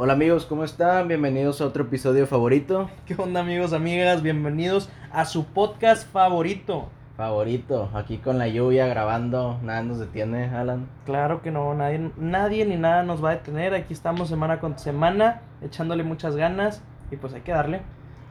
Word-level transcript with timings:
Hola 0.00 0.12
amigos, 0.12 0.46
¿cómo 0.46 0.62
están? 0.62 1.08
Bienvenidos 1.08 1.60
a 1.60 1.66
otro 1.66 1.82
episodio 1.84 2.26
favorito. 2.28 2.88
¿Qué 3.04 3.16
onda 3.18 3.40
amigos, 3.40 3.72
amigas? 3.72 4.22
Bienvenidos 4.22 4.88
a 5.10 5.24
su 5.24 5.44
podcast 5.46 6.08
favorito. 6.12 6.88
Favorito, 7.16 7.90
aquí 7.94 8.18
con 8.18 8.38
la 8.38 8.46
lluvia 8.46 8.86
grabando, 8.86 9.58
nada 9.64 9.82
nos 9.82 9.98
detiene, 9.98 10.50
Alan. 10.50 10.86
Claro 11.04 11.42
que 11.42 11.50
no, 11.50 11.74
nadie, 11.74 12.12
nadie 12.16 12.64
ni 12.64 12.76
nada 12.76 13.02
nos 13.02 13.24
va 13.24 13.30
a 13.30 13.34
detener. 13.34 13.74
Aquí 13.74 13.92
estamos 13.92 14.28
semana 14.28 14.60
con 14.60 14.78
semana, 14.78 15.40
echándole 15.62 16.04
muchas 16.04 16.36
ganas 16.36 16.80
y 17.10 17.16
pues 17.16 17.34
hay 17.34 17.40
que 17.40 17.50
darle. 17.50 17.80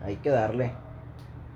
Hay 0.06 0.16
que 0.16 0.30
darle. 0.30 0.72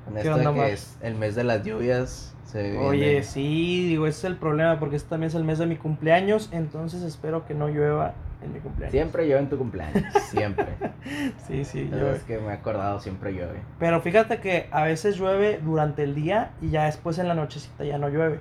Con 0.03 0.15
¿Qué 0.15 0.19
esto 0.21 0.33
onda, 0.33 0.49
de 0.49 0.55
que 0.55 0.61
Mar? 0.61 0.69
es 0.71 0.97
el 1.01 1.15
mes 1.15 1.35
de 1.35 1.45
las 1.45 1.63
lluvias, 1.63 2.35
se 2.43 2.77
Oye, 2.79 2.99
viene- 3.05 3.23
sí, 3.23 3.87
digo, 3.87 4.07
ese 4.07 4.17
es 4.17 4.23
el 4.25 4.35
problema 4.35 4.77
porque 4.77 4.97
este 4.97 5.07
también 5.07 5.29
es 5.29 5.35
el 5.35 5.45
mes 5.45 5.57
de 5.59 5.67
mi 5.67 5.77
cumpleaños, 5.77 6.49
entonces 6.51 7.01
espero 7.03 7.45
que 7.45 7.53
no 7.53 7.69
llueva 7.69 8.13
en 8.43 8.53
mi 8.53 8.59
cumpleaños. 8.59 8.91
Siempre 8.91 9.25
llueve 9.25 9.41
en 9.41 9.49
tu 9.49 9.57
cumpleaños, 9.57 10.03
siempre. 10.29 10.65
Sí, 11.47 11.65
sí, 11.65 11.87
La 11.89 11.97
llueve. 11.97 12.15
es 12.17 12.23
que 12.23 12.37
me 12.37 12.47
he 12.47 12.51
acordado, 12.53 12.99
siempre 12.99 13.31
llueve. 13.33 13.59
Pero 13.79 14.01
fíjate 14.01 14.39
que 14.39 14.67
a 14.71 14.83
veces 14.83 15.17
llueve 15.17 15.59
durante 15.63 16.03
el 16.03 16.13
día 16.15 16.51
y 16.61 16.69
ya 16.69 16.85
después 16.85 17.17
en 17.19 17.27
la 17.27 17.33
nochecita 17.33 17.83
ya 17.83 17.97
no 17.97 18.09
llueve. 18.09 18.39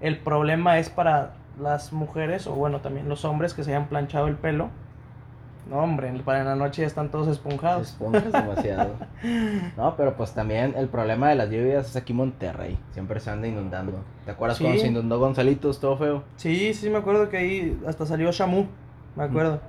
El 0.00 0.18
problema 0.18 0.78
es 0.78 0.88
para 0.90 1.34
las 1.60 1.92
mujeres 1.92 2.46
o 2.46 2.52
bueno, 2.54 2.80
también 2.80 3.08
los 3.08 3.24
hombres 3.24 3.54
que 3.54 3.64
se 3.64 3.70
hayan 3.74 3.88
planchado 3.88 4.26
el 4.28 4.36
pelo. 4.36 4.68
No, 5.70 5.78
hombre, 5.78 6.12
para 6.24 6.42
la 6.42 6.56
noche 6.56 6.82
ya 6.82 6.88
están 6.88 7.10
todos 7.10 7.28
esponjados. 7.28 7.88
Esponjas 7.90 8.32
demasiado. 8.32 8.94
No, 9.76 9.94
pero 9.96 10.16
pues 10.16 10.32
también 10.34 10.74
el 10.76 10.88
problema 10.88 11.28
de 11.28 11.36
las 11.36 11.48
lluvias 11.48 11.88
es 11.90 11.96
aquí 11.96 12.12
en 12.12 12.16
Monterrey. 12.18 12.78
Siempre 12.90 13.20
se 13.20 13.30
anda 13.30 13.46
inundando. 13.46 14.02
¿Te 14.24 14.32
acuerdas 14.32 14.58
Sí. 14.58 14.64
cuando 14.64 14.80
se 14.82 14.88
inundó 14.88 15.18
Gonzalitos? 15.20 15.78
Todo 15.80 15.96
feo. 15.96 16.24
Sí, 16.36 16.74
sí, 16.74 16.90
me 16.90 16.98
acuerdo 16.98 17.28
que 17.28 17.36
ahí 17.38 17.80
hasta 17.86 18.04
salió 18.04 18.30
Shamu. 18.32 18.66
Me 19.16 19.24
acuerdo. 19.24 19.60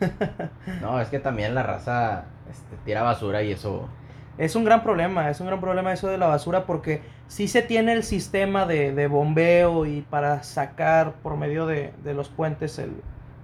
No, 0.80 1.00
es 1.00 1.08
que 1.08 1.20
también 1.20 1.54
la 1.54 1.62
raza 1.62 2.24
este, 2.50 2.76
tira 2.84 3.02
basura 3.02 3.42
y 3.42 3.52
eso. 3.52 3.88
Es 4.36 4.56
un 4.56 4.64
gran 4.64 4.82
problema, 4.82 5.30
es 5.30 5.40
un 5.40 5.46
gran 5.46 5.60
problema 5.60 5.92
eso 5.92 6.08
de 6.08 6.18
la 6.18 6.26
basura 6.26 6.64
porque 6.66 7.02
sí 7.28 7.46
se 7.46 7.62
tiene 7.62 7.92
el 7.92 8.02
sistema 8.02 8.66
de, 8.66 8.92
de 8.92 9.06
bombeo 9.06 9.86
y 9.86 10.00
para 10.02 10.42
sacar 10.42 11.12
por 11.22 11.36
medio 11.36 11.66
de, 11.66 11.92
de 12.02 12.14
los 12.14 12.28
puentes 12.30 12.78
el, 12.78 12.90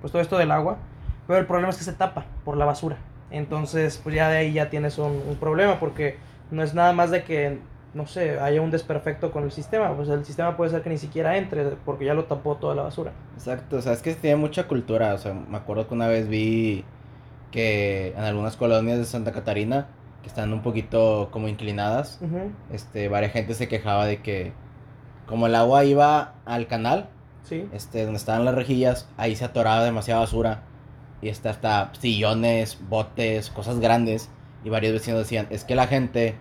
pues 0.00 0.12
todo 0.12 0.22
esto 0.22 0.38
del 0.38 0.50
agua, 0.50 0.78
pero 1.26 1.38
el 1.38 1.46
problema 1.46 1.70
es 1.70 1.76
que 1.76 1.84
se 1.84 1.92
tapa 1.92 2.24
por 2.44 2.56
la 2.56 2.64
basura. 2.64 2.96
Entonces, 3.30 4.00
pues 4.02 4.14
ya 4.14 4.28
de 4.28 4.38
ahí 4.38 4.52
ya 4.52 4.70
tienes 4.70 4.98
un, 4.98 5.22
un 5.28 5.36
problema 5.36 5.78
porque 5.78 6.16
no 6.50 6.62
es 6.62 6.74
nada 6.74 6.92
más 6.92 7.10
de 7.10 7.22
que, 7.22 7.58
no 7.98 8.06
sé, 8.06 8.38
haya 8.38 8.62
un 8.62 8.70
desperfecto 8.70 9.30
con 9.32 9.42
el 9.44 9.50
sistema, 9.50 9.94
pues 9.96 10.08
el 10.08 10.24
sistema 10.24 10.56
puede 10.56 10.70
ser 10.70 10.82
que 10.82 10.88
ni 10.88 10.98
siquiera 10.98 11.36
entre 11.36 11.64
porque 11.84 12.04
ya 12.04 12.14
lo 12.14 12.24
tapó 12.24 12.54
toda 12.56 12.74
la 12.76 12.82
basura. 12.84 13.12
Exacto, 13.34 13.76
o 13.76 13.82
sea, 13.82 13.92
es 13.92 14.00
que 14.02 14.14
tiene 14.14 14.36
mucha 14.36 14.68
cultura. 14.68 15.12
O 15.14 15.18
sea, 15.18 15.34
me 15.34 15.56
acuerdo 15.56 15.88
que 15.88 15.94
una 15.94 16.06
vez 16.06 16.28
vi 16.28 16.84
que 17.50 18.14
en 18.16 18.22
algunas 18.22 18.56
colonias 18.56 18.98
de 18.98 19.04
Santa 19.04 19.32
Catarina, 19.32 19.88
que 20.22 20.28
están 20.28 20.52
un 20.52 20.62
poquito 20.62 21.28
como 21.32 21.48
inclinadas, 21.48 22.20
este, 22.72 23.08
varias 23.08 23.32
gente 23.32 23.54
se 23.54 23.66
quejaba 23.68 24.06
de 24.06 24.22
que 24.22 24.52
como 25.26 25.46
el 25.46 25.54
agua 25.54 25.84
iba 25.84 26.34
al 26.46 26.66
canal, 26.68 27.08
Sí. 27.42 27.66
este, 27.72 28.04
donde 28.04 28.18
estaban 28.18 28.44
las 28.44 28.54
rejillas, 28.54 29.08
ahí 29.16 29.34
se 29.34 29.44
atoraba 29.44 29.82
demasiada 29.82 30.20
basura. 30.20 30.62
Y 31.20 31.28
está 31.30 31.50
hasta 31.50 31.90
sillones, 31.98 32.78
botes, 32.88 33.50
cosas 33.50 33.80
grandes. 33.80 34.30
Y 34.64 34.70
varios 34.70 34.92
vecinos 34.92 35.20
decían, 35.20 35.46
es 35.50 35.64
que 35.64 35.74
la 35.74 35.86
gente, 35.86 36.36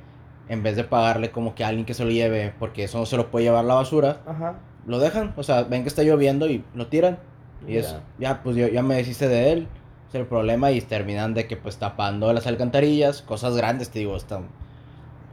en 0.49 0.63
vez 0.63 0.75
de 0.75 0.83
pagarle 0.83 1.31
como 1.31 1.55
que 1.55 1.63
a 1.63 1.67
alguien 1.67 1.85
que 1.85 1.93
se 1.93 2.03
lo 2.05 2.11
lleve, 2.11 2.53
porque 2.59 2.83
eso 2.85 2.97
no 2.99 3.05
se 3.05 3.17
lo 3.17 3.29
puede 3.31 3.45
llevar 3.45 3.65
la 3.65 3.73
basura, 3.75 4.21
Ajá. 4.25 4.55
lo 4.85 4.99
dejan. 4.99 5.33
O 5.37 5.43
sea, 5.43 5.63
ven 5.63 5.83
que 5.83 5.89
está 5.89 6.03
lloviendo 6.03 6.47
y 6.47 6.63
lo 6.73 6.87
tiran. 6.87 7.19
Y 7.67 7.77
es, 7.77 7.95
ya, 8.19 8.43
pues 8.43 8.55
yo 8.55 8.67
ya 8.67 8.83
me 8.83 8.95
deshice 8.95 9.27
de 9.27 9.51
él. 9.51 9.67
Es 10.09 10.15
el 10.15 10.25
problema 10.25 10.71
y 10.71 10.79
terminan 10.79 11.33
de 11.33 11.47
que 11.47 11.57
pues 11.57 11.77
tapando 11.77 12.31
las 12.31 12.47
alcantarillas, 12.47 13.21
cosas 13.21 13.57
grandes, 13.57 13.89
te 13.89 13.99
digo, 13.99 14.15
está 14.15 14.37
un, 14.37 14.47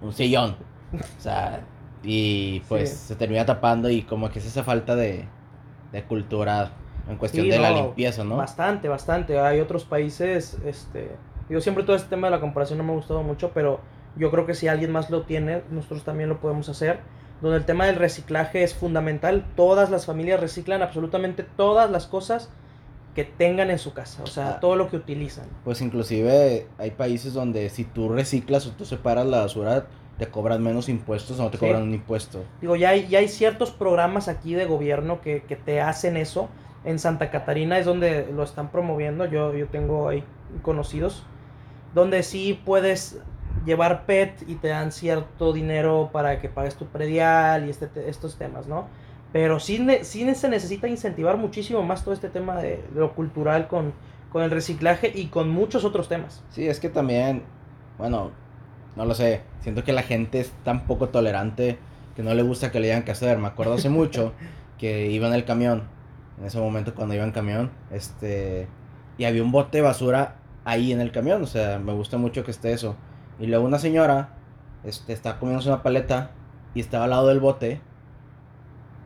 un 0.02 0.12
sillón. 0.12 0.56
O 0.94 1.20
sea, 1.20 1.60
y 2.02 2.60
pues 2.68 2.90
Sí. 2.90 2.96
se 3.08 3.16
termina 3.16 3.46
tapando 3.46 3.88
y 3.90 4.02
como 4.02 4.30
que 4.30 4.40
es 4.40 4.46
esa 4.46 4.64
falta 4.64 4.96
de, 4.96 5.26
de 5.92 6.02
cultura 6.04 6.72
en 7.08 7.16
cuestión 7.18 7.44
Sí, 7.44 7.50
de 7.52 7.58
la 7.58 7.70
limpieza, 7.70 8.24
¿no? 8.24 8.36
Bastante, 8.36 8.88
bastante. 8.88 9.38
Hay 9.38 9.60
otros 9.60 9.84
países, 9.84 10.58
este, 10.64 11.10
yo 11.48 11.60
siempre 11.60 11.84
todo 11.84 11.94
este 11.94 12.08
tema 12.08 12.26
de 12.26 12.32
la 12.32 12.40
comparación 12.40 12.78
no 12.78 12.84
me 12.84 12.92
ha 12.92 12.96
gustado 12.96 13.22
mucho, 13.22 13.52
pero 13.54 13.78
yo 14.16 14.30
creo 14.30 14.46
que 14.46 14.54
si 14.54 14.68
alguien 14.68 14.92
más 14.92 15.10
lo 15.10 15.22
tiene, 15.22 15.62
nosotros 15.70 16.04
también 16.04 16.28
lo 16.28 16.40
podemos 16.40 16.68
hacer. 16.68 17.00
Donde 17.42 17.58
el 17.58 17.64
tema 17.64 17.86
del 17.86 17.96
reciclaje 17.96 18.62
es 18.62 18.74
fundamental. 18.74 19.44
Todas 19.56 19.90
las 19.90 20.06
familias 20.06 20.40
reciclan 20.40 20.82
absolutamente 20.82 21.42
todas 21.42 21.90
las 21.90 22.06
cosas 22.06 22.48
que 23.14 23.24
tengan 23.24 23.70
en 23.70 23.78
su 23.78 23.92
casa, 23.92 24.22
o 24.22 24.26
sea, 24.26 24.48
Ah. 24.50 24.60
todo 24.60 24.76
lo 24.76 24.88
que 24.88 24.96
utilizan. 24.96 25.44
Pues 25.64 25.80
inclusive 25.80 26.66
hay 26.78 26.90
países 26.92 27.32
donde 27.34 27.68
si 27.70 27.84
tú 27.84 28.08
reciclas 28.08 28.66
o 28.66 28.70
tú 28.70 28.84
separas 28.84 29.26
la 29.26 29.40
basura, 29.40 29.86
te 30.18 30.26
cobran 30.28 30.62
menos 30.62 30.88
impuestos 30.88 31.38
o 31.38 31.44
no 31.44 31.50
te 31.50 31.58
Sí. 31.58 31.66
cobran 31.66 31.82
un 31.82 31.94
impuesto. 31.94 32.44
Digo, 32.60 32.76
ya 32.76 32.90
hay, 32.90 33.06
ya 33.08 33.18
hay 33.20 33.28
ciertos 33.28 33.70
programas 33.70 34.28
aquí 34.28 34.54
de 34.54 34.64
gobierno 34.66 35.20
que, 35.20 35.42
que 35.42 35.54
te 35.56 35.80
hacen 35.80 36.16
eso. 36.16 36.48
En 36.84 36.98
Santa 36.98 37.30
Catarina 37.30 37.78
es 37.78 37.86
donde 37.86 38.28
lo 38.32 38.42
están 38.42 38.70
promoviendo. 38.70 39.26
Yo, 39.26 39.54
yo 39.54 39.66
tengo 39.68 40.08
ahí 40.08 40.22
conocidos. 40.62 41.24
Donde 41.94 42.22
sí 42.24 42.60
puedes 42.64 43.20
llevar 43.64 44.06
PET 44.06 44.44
y 44.48 44.56
te 44.56 44.68
dan 44.68 44.92
cierto 44.92 45.52
dinero 45.52 46.10
para 46.12 46.40
que 46.40 46.48
pagues 46.48 46.76
tu 46.76 46.86
predial 46.86 47.66
y 47.66 47.70
este, 47.70 47.86
te- 47.88 48.08
estos 48.08 48.36
temas, 48.36 48.66
¿no? 48.66 48.86
Pero 49.32 49.58
sí, 49.60 49.84
sí 50.02 50.32
se 50.34 50.48
necesita 50.48 50.88
incentivar 50.88 51.36
muchísimo 51.36 51.82
más 51.82 52.04
todo 52.04 52.14
este 52.14 52.28
tema 52.28 52.56
de, 52.56 52.78
de 52.92 53.00
lo 53.00 53.14
cultural 53.14 53.66
con, 53.68 53.92
con 54.30 54.42
el 54.42 54.50
reciclaje 54.50 55.10
y 55.14 55.26
con 55.26 55.50
muchos 55.50 55.84
otros 55.84 56.08
temas. 56.08 56.42
Sí, 56.50 56.68
es 56.68 56.80
que 56.80 56.88
también, 56.88 57.42
bueno, 57.98 58.30
no 58.96 59.04
lo 59.04 59.14
sé, 59.14 59.42
siento 59.60 59.84
que 59.84 59.92
la 59.92 60.02
gente 60.02 60.40
es 60.40 60.52
tan 60.64 60.86
poco 60.86 61.08
tolerante 61.08 61.78
que 62.16 62.22
no 62.22 62.34
le 62.34 62.42
gusta 62.42 62.70
que 62.70 62.80
le 62.80 62.86
digan 62.88 63.02
qué 63.04 63.12
hacer. 63.12 63.38
Me 63.38 63.48
acuerdo 63.48 63.74
hace 63.74 63.88
mucho 63.88 64.32
que 64.78 65.10
iba 65.10 65.26
en 65.28 65.34
el 65.34 65.44
camión, 65.44 65.84
en 66.38 66.46
ese 66.46 66.58
momento 66.58 66.94
cuando 66.94 67.14
iba 67.14 67.24
en 67.24 67.32
camión, 67.32 67.70
este, 67.90 68.68
y 69.18 69.24
había 69.24 69.42
un 69.42 69.52
bote 69.52 69.78
de 69.78 69.82
basura 69.82 70.36
ahí 70.64 70.92
en 70.92 71.00
el 71.00 71.10
camión, 71.12 71.42
o 71.42 71.46
sea, 71.46 71.78
me 71.78 71.92
gusta 71.92 72.18
mucho 72.18 72.44
que 72.44 72.50
esté 72.52 72.72
eso. 72.72 72.96
Y 73.38 73.46
luego 73.46 73.64
una 73.64 73.78
señora, 73.78 74.30
este, 74.84 75.12
está 75.12 75.38
comiéndose 75.38 75.68
una 75.68 75.82
paleta 75.82 76.30
y 76.74 76.80
estaba 76.80 77.04
al 77.04 77.10
lado 77.10 77.28
del 77.28 77.40
bote, 77.40 77.80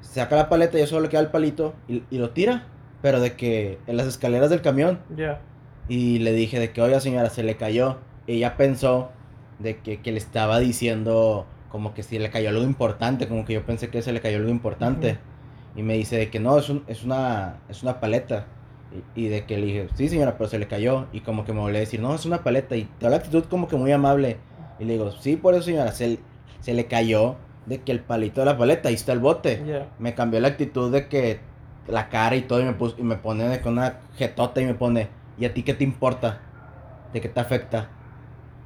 saca 0.01 0.37
la 0.37 0.49
paleta 0.49 0.79
y 0.79 0.83
eso 0.83 1.01
le 1.01 1.09
queda 1.09 1.21
el 1.21 1.29
palito 1.29 1.75
y, 1.89 2.03
y 2.11 2.19
lo 2.19 2.31
tira, 2.31 2.65
pero 3.03 3.21
de 3.21 3.35
que 3.35 3.79
en 3.87 3.97
las 3.97 4.07
escaleras 4.07 4.51
del 4.51 4.63
camión. 4.63 5.01
Ya. 5.17 5.41
Y 5.89 6.19
le 6.19 6.33
dije 6.33 6.59
de 6.61 6.73
que, 6.73 6.83
oiga 6.83 7.01
señora, 7.01 7.31
se 7.31 7.43
le 7.43 7.57
cayó. 7.57 7.99
Ella 8.27 8.57
pensó 8.57 9.11
de 9.59 9.79
que, 9.79 10.01
que 10.03 10.13
le 10.13 10.19
estaba 10.19 10.59
diciendo 10.59 11.47
como 11.71 11.95
que 11.95 12.03
si 12.03 12.19
le 12.19 12.31
cayó 12.31 12.49
algo 12.51 12.63
importante, 12.63 13.29
como 13.29 13.45
que 13.45 13.55
yo 13.55 13.65
pensé 13.65 13.89
que 13.89 14.03
se 14.03 14.13
le 14.13 14.21
cayó 14.21 14.37
algo 14.39 14.51
importante. 14.51 15.19
Y 15.77 15.83
me 15.83 15.95
dice 15.95 16.17
de 16.17 16.31
que 16.31 16.41
no, 16.41 16.59
es, 16.59 16.69
un- 16.69 16.85
es, 16.89 17.05
una, 17.05 17.57
es 17.69 17.83
una 17.83 18.01
paleta. 18.01 18.47
Y, 19.15 19.25
y 19.27 19.29
de 19.29 19.45
que 19.45 19.59
le 19.59 19.67
dije, 19.67 19.89
sí 19.95 20.09
señora, 20.09 20.37
pero 20.39 20.49
se 20.51 20.59
le 20.59 20.67
cayó. 20.69 21.07
Y 21.13 21.21
como 21.21 21.45
que 21.45 21.53
me 21.53 21.61
volvió 21.61 21.77
a 21.77 21.81
decir, 21.81 22.01
no, 22.01 22.15
es 22.15 22.25
una 22.27 22.43
paleta. 22.43 22.77
Y 22.77 22.85
toda 22.99 23.11
la 23.11 23.17
actitud 23.19 23.45
como 23.45 23.69
que 23.69 23.77
muy 23.77 23.93
amable. 23.93 24.39
Y 24.79 24.85
le 24.85 24.95
digo, 24.95 25.13
sí, 25.13 25.37
por 25.37 25.55
eso 25.55 25.65
señora, 25.65 25.93
se, 25.93 26.19
se 26.61 26.75
le 26.75 26.87
cayó 26.87 27.37
de 27.67 27.83
que 27.83 27.93
el 27.93 28.01
palito 28.01 28.41
de 28.41 28.47
la 28.47 28.57
paleta, 28.59 28.89
ahí 28.89 28.95
está 28.95 29.13
el 29.13 29.19
bote 29.19 29.67
me 29.99 30.15
cambió 30.15 30.41
la 30.41 30.49
actitud 30.49 30.91
de 30.91 31.09
que 31.09 31.41
la 31.87 32.09
cara 32.09 32.37
y 32.37 32.43
todo 32.43 32.61
y 32.61 32.65
me, 32.65 32.73
pus- 32.79 32.95
y 32.99 33.03
me 33.03 33.17
pone 33.17 33.45
de 33.49 33.61
con 33.61 33.75
una 33.75 34.01
jetota 34.17 34.61
y 34.61 34.67
me 34.67 34.75
pone, 34.75 35.09
¿y 35.39 35.45
a 35.45 35.53
ti 35.55 35.63
qué 35.63 35.75
te 35.75 35.85
importa? 35.85 36.41
¿De 37.13 37.21
qué 37.21 37.29
te 37.29 37.41
afecta? 37.41 37.91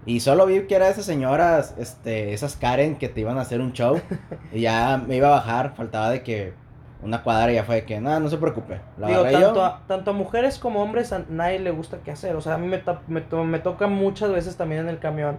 Y 0.05 0.21
solo 0.21 0.47
vi 0.47 0.63
que 0.67 0.75
era 0.75 0.89
esas 0.89 1.05
señoras, 1.05 1.75
este, 1.79 2.33
esas 2.33 2.57
Karen 2.57 2.97
que 2.97 3.09
te 3.09 3.21
iban 3.21 3.39
a 3.39 3.43
hacer 3.43 3.61
un 3.61 3.73
show 3.73 4.01
y 4.53 4.63
ya 4.63 5.03
me 5.07 5.17
iba 5.17 5.29
a 5.29 5.33
bajar, 5.33 5.75
faltaba 5.77 6.11
de 6.11 6.23
que 6.23 6.55
una 7.03 7.23
cuadra 7.23 7.51
y 7.53 7.57
ya 7.57 7.65
fue 7.65 7.77
de 7.77 7.85
que, 7.85 8.01
nada, 8.01 8.21
no 8.21 8.29
se 8.29 8.39
preocupe. 8.39 8.81
La 8.97 9.09
Digo, 9.09 9.23
tanto 9.25 9.55
yo. 9.55 9.65
a, 9.65 9.83
tanto 9.87 10.11
a 10.13 10.15
mujeres 10.15 10.59
como 10.59 10.83
hombres 10.83 11.13
a 11.13 11.25
nadie 11.29 11.59
le 11.59 11.71
gusta 11.71 11.99
qué 12.05 12.13
hacer. 12.13 12.37
O 12.37 12.41
sea, 12.41 12.55
a 12.55 12.59
mí 12.59 12.67
me, 12.69 12.79
to- 12.79 13.01
me, 13.09 13.21
to- 13.21 13.45
me 13.45 13.59
toca 13.59 13.87
muchas 13.89 14.31
veces 14.31 14.57
también 14.57 14.83
en 14.83 14.89
el 14.89 14.99
camión 14.99 15.39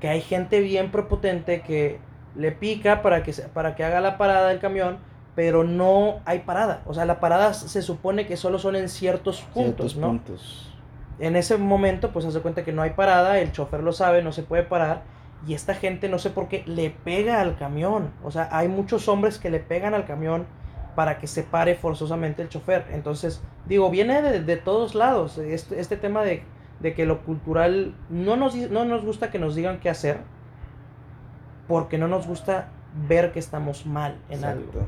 que 0.00 0.08
hay 0.08 0.20
gente 0.20 0.60
bien 0.60 0.90
prepotente 0.90 1.62
que 1.62 1.98
le 2.36 2.52
pica 2.52 3.02
para 3.02 3.22
que, 3.22 3.32
para 3.52 3.74
que 3.74 3.84
haga 3.84 4.00
la 4.00 4.18
parada 4.18 4.48
del 4.48 4.58
camión, 4.60 4.98
pero 5.34 5.64
no 5.64 6.20
hay 6.26 6.40
parada. 6.40 6.82
O 6.86 6.94
sea, 6.94 7.04
la 7.06 7.18
parada 7.20 7.54
se 7.54 7.82
supone 7.82 8.26
que 8.26 8.36
solo 8.36 8.58
son 8.58 8.76
en 8.76 8.88
ciertos 8.88 9.40
puntos, 9.40 9.92
Ciertos 9.92 9.96
¿no? 9.96 10.06
puntos. 10.08 10.70
En 11.18 11.36
ese 11.36 11.56
momento, 11.56 12.10
pues 12.12 12.24
hace 12.26 12.40
cuenta 12.40 12.64
que 12.64 12.72
no 12.72 12.82
hay 12.82 12.90
parada, 12.90 13.38
el 13.38 13.52
chofer 13.52 13.82
lo 13.82 13.92
sabe, 13.92 14.22
no 14.22 14.32
se 14.32 14.42
puede 14.42 14.62
parar. 14.64 15.02
Y 15.46 15.54
esta 15.54 15.74
gente, 15.74 16.08
no 16.08 16.18
sé 16.18 16.30
por 16.30 16.48
qué, 16.48 16.62
le 16.66 16.90
pega 16.90 17.40
al 17.40 17.56
camión. 17.56 18.10
O 18.24 18.30
sea, 18.30 18.48
hay 18.50 18.66
muchos 18.68 19.08
hombres 19.08 19.38
que 19.38 19.50
le 19.50 19.60
pegan 19.60 19.94
al 19.94 20.06
camión 20.06 20.46
para 20.94 21.18
que 21.18 21.26
se 21.26 21.42
pare 21.42 21.74
forzosamente 21.74 22.42
el 22.42 22.48
chofer. 22.48 22.86
Entonces, 22.92 23.42
digo, 23.66 23.90
viene 23.90 24.22
de, 24.22 24.42
de 24.42 24.56
todos 24.56 24.94
lados. 24.94 25.38
Este, 25.38 25.80
este 25.80 25.96
tema 25.96 26.22
de, 26.22 26.42
de 26.80 26.94
que 26.94 27.06
lo 27.06 27.22
cultural 27.22 27.94
no 28.10 28.36
nos, 28.36 28.54
no 28.54 28.84
nos 28.84 29.04
gusta 29.04 29.30
que 29.30 29.38
nos 29.38 29.54
digan 29.54 29.80
qué 29.80 29.90
hacer. 29.90 30.18
Porque 31.68 31.98
no 31.98 32.08
nos 32.08 32.26
gusta 32.26 32.68
ver 33.08 33.32
que 33.32 33.38
estamos 33.38 33.86
mal 33.86 34.16
en 34.28 34.44
algo. 34.44 34.86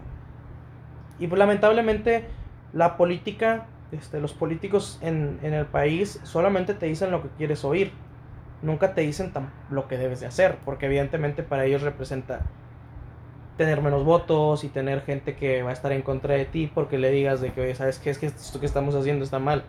Y 1.18 1.26
pues 1.26 1.38
lamentablemente 1.38 2.26
la 2.72 2.96
política 2.96 3.66
este, 3.92 4.20
los 4.20 4.32
políticos 4.32 4.98
en, 5.00 5.38
en 5.42 5.54
el 5.54 5.66
país 5.66 6.20
solamente 6.24 6.74
te 6.74 6.86
dicen 6.86 7.10
lo 7.10 7.22
que 7.22 7.28
quieres 7.36 7.64
oír. 7.64 7.92
Nunca 8.62 8.94
te 8.94 9.02
dicen 9.02 9.32
tan, 9.32 9.52
lo 9.70 9.86
que 9.86 9.98
debes 9.98 10.20
de 10.20 10.26
hacer, 10.26 10.56
porque 10.64 10.86
evidentemente 10.86 11.42
para 11.42 11.66
ellos 11.66 11.82
representa 11.82 12.40
tener 13.56 13.80
menos 13.80 14.04
votos 14.04 14.64
y 14.64 14.68
tener 14.68 15.02
gente 15.02 15.34
que 15.36 15.62
va 15.62 15.70
a 15.70 15.72
estar 15.72 15.92
en 15.92 16.02
contra 16.02 16.34
de 16.34 16.44
ti 16.44 16.70
porque 16.72 16.98
le 16.98 17.10
digas 17.10 17.40
de 17.40 17.52
que, 17.52 17.60
oye, 17.62 17.74
¿sabes 17.74 17.98
qué? 17.98 18.10
Es 18.10 18.18
que 18.18 18.26
esto 18.26 18.60
que 18.60 18.66
estamos 18.66 18.94
haciendo 18.94 19.24
está 19.24 19.38
mal. 19.38 19.64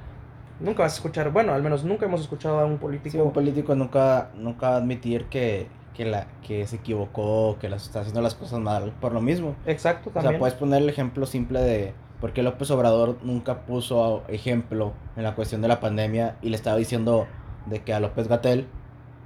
Nunca 0.59 0.83
vas 0.83 0.93
a 0.93 0.95
escuchar, 0.95 1.31
bueno, 1.31 1.53
al 1.53 1.61
menos 1.61 1.83
nunca 1.83 2.05
hemos 2.05 2.21
escuchado 2.21 2.59
a 2.59 2.65
un 2.65 2.77
político. 2.79 3.11
Sí, 3.11 3.19
un 3.19 3.31
político 3.31 3.75
nunca, 3.75 4.31
nunca 4.35 4.69
va 4.69 4.75
a 4.75 4.77
admitir 4.77 5.25
que, 5.25 5.67
que, 5.93 6.05
la, 6.05 6.27
que 6.45 6.65
se 6.65 6.77
equivocó, 6.77 7.57
que 7.59 7.69
las, 7.69 7.83
está 7.85 8.01
haciendo 8.01 8.21
las 8.21 8.35
cosas 8.35 8.59
mal 8.59 8.91
por 8.99 9.13
lo 9.13 9.21
mismo. 9.21 9.55
Exacto, 9.65 10.09
O 10.09 10.13
también. 10.13 10.33
sea, 10.33 10.39
puedes 10.39 10.55
poner 10.55 10.81
el 10.81 10.89
ejemplo 10.89 11.25
simple 11.25 11.61
de 11.61 11.93
por 12.19 12.33
qué 12.33 12.41
López 12.41 12.71
Obrador 12.71 13.17
nunca 13.21 13.61
puso 13.65 14.23
ejemplo 14.27 14.93
en 15.15 15.23
la 15.23 15.35
cuestión 15.35 15.61
de 15.61 15.67
la 15.67 15.79
pandemia 15.79 16.37
y 16.41 16.49
le 16.49 16.55
estaba 16.55 16.75
diciendo 16.75 17.27
de 17.67 17.83
que 17.83 17.93
a 17.93 17.99
López 17.99 18.27
Gatel 18.27 18.67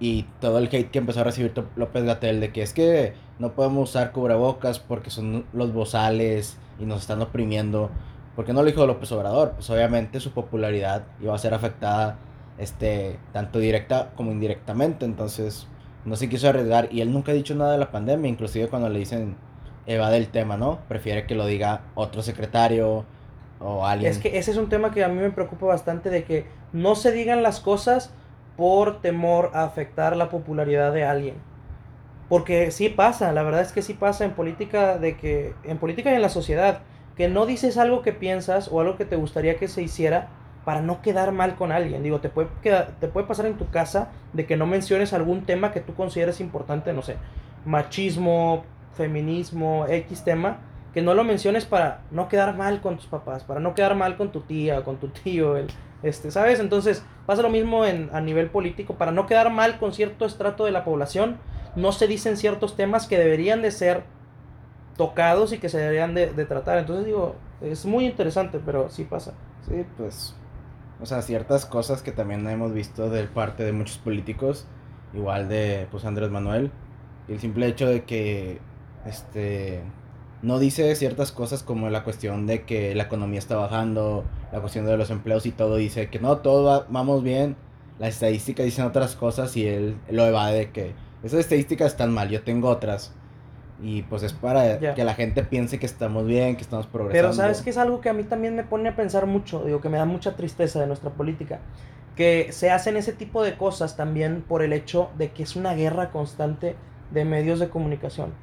y 0.01 0.24
todo 0.39 0.57
el 0.57 0.65
hate 0.65 0.89
que 0.89 0.98
empezó 0.98 1.21
a 1.21 1.24
recibir 1.24 1.53
López 1.75 2.03
Gatel 2.03 2.39
de 2.39 2.51
que 2.51 2.63
es 2.63 2.74
que 2.74 3.13
no 3.38 3.53
podemos 3.53 3.92
usar 3.92 4.12
cubrebocas 4.12 4.80
porque 4.80 5.12
son 5.12 5.45
los 5.53 5.71
bozales 5.74 6.57
y 6.80 6.86
nos 6.86 7.01
están 7.01 7.21
oprimiendo. 7.21 7.92
¿Por 8.36 8.44
qué 8.44 8.51
no 8.51 8.62
lo 8.62 8.65
dijo 8.65 8.88
López 8.88 9.12
Obrador? 9.12 9.51
Pues 9.51 9.69
obviamente 9.69 10.19
su 10.19 10.31
popularidad 10.31 11.03
iba 11.21 11.36
a 11.36 11.38
ser 11.38 11.53
afectada 11.53 12.18
este 12.57 13.19
tanto 13.31 13.59
directa 13.59 14.12
como 14.15 14.31
indirectamente, 14.31 15.06
entonces 15.06 15.68
no 16.03 16.15
se 16.15 16.30
quiso 16.30 16.50
arriesgar 16.50 16.89
y 16.92 17.01
él 17.01 17.13
nunca 17.13 17.31
ha 17.31 17.36
dicho 17.36 17.53
nada 17.53 17.74
de 17.74 17.77
la 17.77 17.92
pandemia, 17.92 18.27
inclusive 18.27 18.69
cuando 18.69 18.89
le 18.89 18.98
dicen 18.98 19.36
evade 19.86 20.18
el 20.18 20.30
tema, 20.30 20.57
¿no? 20.57 20.80
Prefiere 20.88 21.27
que 21.27 21.36
lo 21.36 21.45
diga 21.45 21.81
otro 21.94 22.24
secretario 22.24 23.06
o 23.59 23.86
alguien. 23.86 24.12
Es 24.12 24.18
que 24.18 24.39
ese 24.39 24.50
es 24.50 24.57
un 24.57 24.68
tema 24.68 24.89
que 24.89 25.03
a 25.03 25.09
mí 25.09 25.19
me 25.19 25.30
preocupa 25.30 25.68
bastante 25.68 26.09
de 26.09 26.24
que 26.24 26.48
no 26.74 26.95
se 26.95 27.12
digan 27.12 27.44
las 27.44 27.59
cosas 27.59 28.12
por 28.62 29.02
temor 29.02 29.50
a 29.56 29.63
afectar 29.63 30.16
la 30.16 30.30
popularidad 30.30 30.94
de 30.94 31.04
alguien. 31.04 31.34
Porque 32.30 32.69
sí 32.69 32.90
pasa, 32.90 33.31
la 33.31 33.42
verdad 33.42 33.62
es 33.62 33.72
que 33.72 33.81
sí 33.81 33.96
pasa 33.96 34.24
en 34.24 34.34
política 34.34 35.00
de 35.00 35.18
que 35.18 35.56
en 35.63 35.80
política 35.80 36.12
y 36.12 36.13
en 36.13 36.22
la 36.22 36.30
sociedad 36.30 36.81
que 37.18 37.28
no 37.28 37.48
dices 37.48 37.80
algo 37.80 38.04
que 38.04 38.13
piensas 38.13 38.69
o 38.72 38.80
algo 38.80 38.98
que 38.98 39.06
te 39.06 39.16
gustaría 39.16 39.56
que 39.56 39.68
se 39.68 39.81
hiciera 39.81 40.28
para 40.63 40.84
no 40.84 41.02
quedar 41.02 41.31
mal 41.31 41.56
con 41.56 41.72
alguien. 41.72 42.04
Digo, 42.04 42.19
te 42.19 42.30
puede 42.30 42.50
te 42.62 43.08
puede 43.08 43.25
pasar 43.25 43.48
en 43.48 43.58
tu 43.58 43.68
casa 43.72 44.10
de 44.34 44.46
que 44.46 44.58
no 44.58 44.68
menciones 44.68 45.12
algún 45.12 45.42
tema 45.42 45.72
que 45.72 45.80
tú 45.80 45.96
consideres 45.96 46.40
importante, 46.40 46.94
no 46.94 47.02
sé, 47.02 47.16
machismo, 47.66 48.63
feminismo, 48.96 49.88
X 49.90 50.24
tema, 50.24 50.60
que 50.94 51.02
no 51.02 51.16
lo 51.16 51.24
menciones 51.24 51.66
para 51.66 52.02
no 52.12 52.28
quedar 52.28 52.56
mal 52.56 52.80
con 52.80 52.98
tus 52.98 53.08
papás, 53.08 53.44
para 53.44 53.60
no 53.60 53.74
quedar 53.74 53.96
mal 53.96 54.18
con 54.18 54.31
tu 54.31 54.42
tía, 54.42 54.84
con 54.84 54.98
tu 54.98 55.08
tío, 55.08 55.58
el, 55.58 55.66
este, 56.03 56.31
¿sabes? 56.31 56.59
Entonces 56.59 57.03
pasa 57.25 57.42
lo 57.42 57.50
mismo 57.50 57.86
en, 57.86 58.09
a 58.13 58.21
nivel 58.21 58.50
político, 58.50 58.95
para 58.95 59.12
no 59.12 59.27
quedar 59.27 59.51
mal 59.51 59.80
con 59.80 59.94
cierto 59.94 60.25
estrato 60.25 60.65
de 60.65 60.71
la 60.71 60.83
población, 60.83 61.38
no 61.75 61.92
se 61.92 62.07
dicen 62.07 62.38
ciertos 62.38 62.75
temas 62.75 63.07
que 63.07 63.18
deberían 63.18 63.62
de 63.62 63.71
ser 63.71 64.03
tocados 64.98 65.53
y 65.53 65.57
que 65.57 65.69
se 65.69 65.77
deberían 65.77 66.13
de, 66.13 66.33
de 66.33 66.45
tratar. 66.45 66.77
Entonces 66.77 67.06
digo, 67.06 67.36
es 67.62 67.86
muy 67.86 68.06
interesante, 68.06 68.59
pero 68.65 68.89
sí 68.89 69.03
pasa. 69.03 69.33
Sí, 69.68 69.86
pues. 69.98 70.36
O 71.01 71.06
sea, 71.06 71.21
ciertas 71.21 71.65
cosas 71.65 72.03
que 72.03 72.12
también 72.12 72.48
hemos 72.48 72.74
visto 72.74 73.09
de 73.09 73.24
parte 73.24 73.63
de 73.63 73.71
muchos 73.71 73.98
políticos, 73.98 74.68
igual 75.13 75.50
de 75.50 75.88
pues 75.89 76.06
Andrés 76.06 76.30
Manuel, 76.30 76.71
el 77.27 77.39
simple 77.39 77.68
hecho 77.68 77.88
de 77.88 78.03
que 78.03 78.59
este 79.06 79.81
no 80.44 80.59
dice 80.59 80.95
ciertas 80.95 81.31
cosas 81.31 81.63
como 81.63 81.89
la 81.89 82.03
cuestión 82.03 82.48
de 82.48 82.63
que 82.63 82.94
la 82.95 83.03
economía 83.03 83.39
está 83.39 83.56
bajando, 83.56 84.25
la 84.51 84.59
cuestión 84.59 84.86
de 84.86 84.98
los 84.98 85.09
empleos 85.09 85.45
y 85.45 85.51
todo, 85.51 85.75
dice 85.77 86.09
que 86.09 86.19
no, 86.19 86.38
todo 86.38 86.63
va- 86.65 86.86
vamos 86.89 87.24
bien, 87.24 87.56
las 88.00 88.09
estadísticas 88.15 88.65
dicen 88.65 88.86
otras 88.86 89.15
cosas 89.15 89.56
y 89.57 89.68
él 89.68 89.95
lo 90.09 90.25
evade 90.25 90.57
de 90.57 90.69
que 90.71 90.92
esas 91.24 91.39
estadísticas 91.39 91.88
están 91.92 92.13
mal, 92.13 92.30
yo 92.30 92.42
tengo 92.44 92.68
otras. 92.69 93.13
Y 93.83 94.03
pues 94.03 94.21
es 94.21 94.33
para 94.33 94.80
Ya. 94.80 94.94
que 94.94 95.03
la 95.03 95.15
gente 95.15 95.44
piense 95.44 95.80
que 95.80 95.88
estamos 95.88 96.25
bien, 96.27 96.56
que 96.56 96.62
estamos 96.62 96.86
progresando. 96.86 97.30
Pero 97.30 97.33
sabes 97.33 97.62
que 97.63 97.71
es 97.71 97.77
algo 97.77 98.00
que 98.00 98.09
a 98.09 98.13
mí 98.13 98.24
también 98.24 98.56
me 98.56 98.63
pone 98.63 98.89
a 98.89 98.95
pensar 98.95 99.25
mucho, 99.25 99.63
digo 99.65 99.81
que 99.81 99.89
me 99.89 99.98
da 99.98 100.06
mucha 100.06 100.36
tristeza 100.36 100.80
de 100.80 100.86
nuestra 100.88 101.09
política, 101.12 101.59
que 102.15 102.51
se 102.51 102.69
hacen 102.69 102.95
ese 102.98 103.13
tipo 103.13 103.44
de 103.44 103.56
cosas 103.57 103.95
también 103.98 104.44
por 104.48 104.62
el 104.62 104.74
hecho 104.74 105.09
de 105.18 105.31
que 105.31 105.42
es 105.44 105.56
una 105.56 105.74
guerra 105.74 106.12
constante 106.12 106.75
de 107.12 107.25
medios 107.25 107.59
de 107.59 107.69
comunicación. 107.69 108.33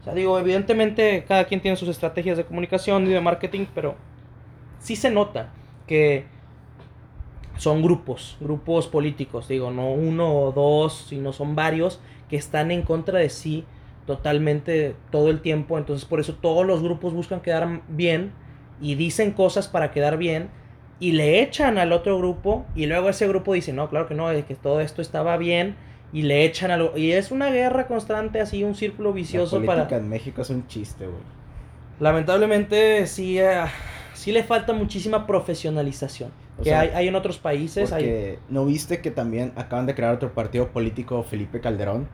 O 0.00 0.04
sea, 0.04 0.12
digo, 0.14 0.38
evidentemente 0.38 1.24
cada 1.26 1.44
quien 1.44 1.60
tiene 1.62 1.76
sus 1.76 1.88
estrategias 1.88 2.36
de 2.36 2.44
comunicación 2.44 3.06
y 3.06 3.10
de 3.10 3.20
marketing, 3.20 3.66
pero 3.74 3.94
sí 4.82 4.96
se 4.96 5.10
nota 5.10 5.50
que 5.86 6.24
son 7.56 7.82
grupos, 7.82 8.36
grupos 8.40 8.88
políticos, 8.88 9.48
digo, 9.48 9.70
no 9.70 9.92
uno 9.92 10.34
o 10.34 10.52
dos, 10.52 11.06
sino 11.08 11.32
son 11.32 11.54
varios 11.54 12.00
que 12.28 12.36
están 12.36 12.70
en 12.70 12.82
contra 12.82 13.18
de 13.18 13.30
sí 13.30 13.64
totalmente 14.06 14.96
todo 15.10 15.30
el 15.30 15.40
tiempo, 15.40 15.78
entonces 15.78 16.04
por 16.04 16.18
eso 16.18 16.34
todos 16.34 16.66
los 16.66 16.82
grupos 16.82 17.14
buscan 17.14 17.40
quedar 17.40 17.82
bien 17.88 18.32
y 18.80 18.96
dicen 18.96 19.30
cosas 19.32 19.68
para 19.68 19.92
quedar 19.92 20.18
bien 20.18 20.50
y 20.98 21.12
le 21.12 21.40
echan 21.40 21.78
al 21.78 21.92
otro 21.92 22.18
grupo 22.18 22.66
y 22.74 22.86
luego 22.86 23.08
ese 23.08 23.28
grupo 23.28 23.52
dice, 23.52 23.72
no, 23.72 23.88
claro 23.88 24.08
que 24.08 24.14
no, 24.14 24.28
de 24.28 24.44
que 24.44 24.54
todo 24.54 24.80
esto 24.80 25.02
estaba 25.02 25.36
bien 25.36 25.76
y 26.12 26.22
le 26.22 26.44
echan 26.44 26.70
a 26.70 26.76
lo... 26.76 26.96
Y 26.96 27.12
es 27.12 27.30
una 27.30 27.50
guerra 27.50 27.86
constante, 27.86 28.40
así 28.40 28.64
un 28.64 28.74
círculo 28.74 29.12
vicioso 29.12 29.60
la 29.60 29.66
para... 29.66 29.78
política 29.82 29.96
en 29.96 30.08
México 30.08 30.42
es 30.42 30.50
un 30.50 30.66
chiste, 30.66 31.06
güey. 31.06 31.22
Lamentablemente 32.00 33.06
sí, 33.06 33.38
eh, 33.38 33.62
sí 34.22 34.32
le 34.32 34.44
falta 34.44 34.72
muchísima 34.72 35.26
profesionalización. 35.26 36.30
O 36.58 36.62
que 36.62 36.70
sea, 36.70 36.80
hay, 36.80 36.88
hay 36.94 37.08
en 37.08 37.14
otros 37.16 37.38
países. 37.38 37.92
hay- 37.92 38.04
Porque 38.04 38.38
no 38.48 38.64
viste 38.64 39.00
que 39.00 39.10
también 39.10 39.52
acaban 39.56 39.86
de 39.86 39.94
crear 39.94 40.14
otro 40.14 40.32
partido 40.32 40.68
político, 40.68 41.22
Felipe 41.24 41.60
Calderón. 41.60 42.08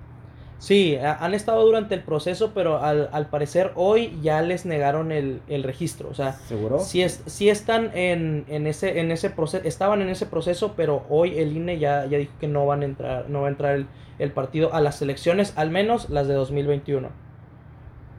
Sí, 0.59 0.97
a- 0.97 1.15
han 1.25 1.35
estado 1.35 1.65
durante 1.65 1.95
el 1.95 2.03
proceso, 2.03 2.53
pero 2.55 2.83
al, 2.83 3.11
al 3.13 3.27
parecer 3.29 3.71
hoy 3.77 4.19
ya 4.23 4.43
les 4.43 4.65
negaron 4.67 5.13
el, 5.13 5.41
el 5.49 5.63
registro. 5.63 6.09
O 6.11 6.15
sea, 6.15 6.33
¿Seguro? 6.33 6.79
sí, 6.81 7.03
es, 7.03 7.23
sí 7.27 7.49
están 7.49 7.91
en, 7.97 8.45
en 8.49 8.67
ese, 8.67 8.99
en 9.01 9.13
ese 9.13 9.31
proceso, 9.31 9.65
estaban 9.67 10.03
en 10.03 10.09
ese 10.09 10.27
proceso, 10.27 10.73
pero 10.77 11.05
hoy 11.11 11.39
el 11.39 11.57
INE 11.57 11.79
ya, 11.79 12.07
ya 12.07 12.19
dijo 12.19 12.33
que 12.41 12.49
no 12.49 12.67
van 12.67 12.83
a 12.83 12.87
entrar, 12.87 13.29
no 13.31 13.43
va 13.43 13.47
a 13.49 13.51
entrar 13.51 13.77
el, 13.77 13.87
el 14.19 14.33
partido 14.33 14.75
a 14.75 14.81
las 14.81 15.01
elecciones, 15.03 15.53
al 15.57 15.71
menos 15.71 16.11
las 16.11 16.27
de 16.27 16.35
2021. 16.35 17.11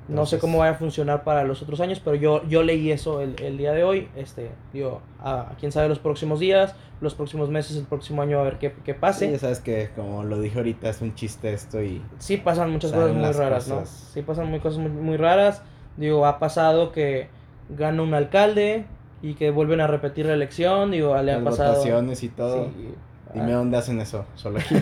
No 0.09 0.25
sé 0.25 0.39
cómo 0.39 0.57
vaya 0.59 0.71
a 0.71 0.75
funcionar 0.75 1.23
para 1.23 1.43
los 1.43 1.61
otros 1.61 1.79
años, 1.81 2.01
pero 2.03 2.15
yo, 2.15 2.43
yo 2.47 2.63
leí 2.63 2.91
eso 2.91 3.21
el, 3.21 3.35
el 3.41 3.57
día 3.57 3.71
de 3.73 3.83
hoy. 3.83 4.09
Este, 4.15 4.51
digo, 4.73 5.01
a, 5.21 5.51
quién 5.59 5.71
sabe 5.71 5.87
los 5.87 5.99
próximos 5.99 6.39
días, 6.39 6.75
los 6.99 7.13
próximos 7.15 7.49
meses, 7.49 7.77
el 7.77 7.85
próximo 7.85 8.21
año 8.21 8.39
a 8.39 8.43
ver 8.43 8.57
qué, 8.57 8.73
qué 8.83 8.93
Sí, 8.93 8.99
pase. 8.99 9.31
ya 9.31 9.37
sabes 9.39 9.59
que 9.59 9.89
como 9.95 10.23
lo 10.23 10.39
dije 10.39 10.57
ahorita 10.57 10.89
es 10.89 11.01
un 11.01 11.13
chiste 11.15 11.53
esto 11.53 11.81
y 11.81 12.01
Sí 12.17 12.37
pasan 12.37 12.71
muchas 12.71 12.91
cosas 12.91 13.13
muy 13.13 13.31
raras, 13.31 13.67
¿no? 13.67 13.85
Sí 13.85 14.21
pasan 14.23 14.49
muy 14.49 14.59
cosas 14.59 14.79
muy, 14.79 14.89
muy 14.89 15.17
raras. 15.17 15.61
Digo, 15.97 16.25
ha 16.25 16.39
pasado 16.39 16.91
que 16.91 17.27
gana 17.69 18.01
un 18.01 18.13
alcalde 18.13 18.85
y 19.21 19.35
que 19.35 19.51
vuelven 19.51 19.81
a 19.81 19.87
repetir 19.87 20.25
la 20.25 20.33
elección. 20.33 20.91
Digo, 20.91 21.13
le 21.21 21.33
ha 21.33 21.35
las 21.35 21.43
pasado. 21.43 21.71
votaciones 21.73 22.23
y 22.23 22.29
todo. 22.29 22.65
Sí, 22.65 22.93
Dime 23.33 23.53
ah, 23.53 23.57
dónde 23.57 23.77
hacen 23.77 23.99
eso, 24.01 24.25
solo 24.35 24.57
aquí. 24.59 24.75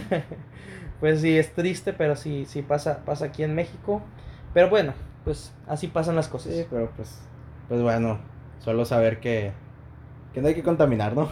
pues 1.02 1.20
sí, 1.22 1.38
es 1.38 1.54
triste, 1.54 1.92
pero 1.92 2.16
sí, 2.16 2.46
sí 2.46 2.62
pasa, 2.62 3.04
pasa 3.06 3.26
aquí 3.26 3.44
en 3.44 3.56
México. 3.56 4.02
Pero 4.54 4.70
bueno, 4.70 4.94
pues 5.28 5.54
así 5.68 5.88
pasan 5.88 6.16
las 6.16 6.30
cosas. 6.30 6.54
sí, 6.54 6.66
pero 6.70 6.90
pues 6.96 7.22
pues 7.68 7.82
bueno, 7.82 8.18
solo 8.60 8.86
saber 8.86 9.20
que 9.20 9.52
que 10.34 10.42
no 10.42 10.48
hay 10.48 10.56
que 10.56 10.64
contaminar, 10.64 11.14
¿no? 11.14 11.30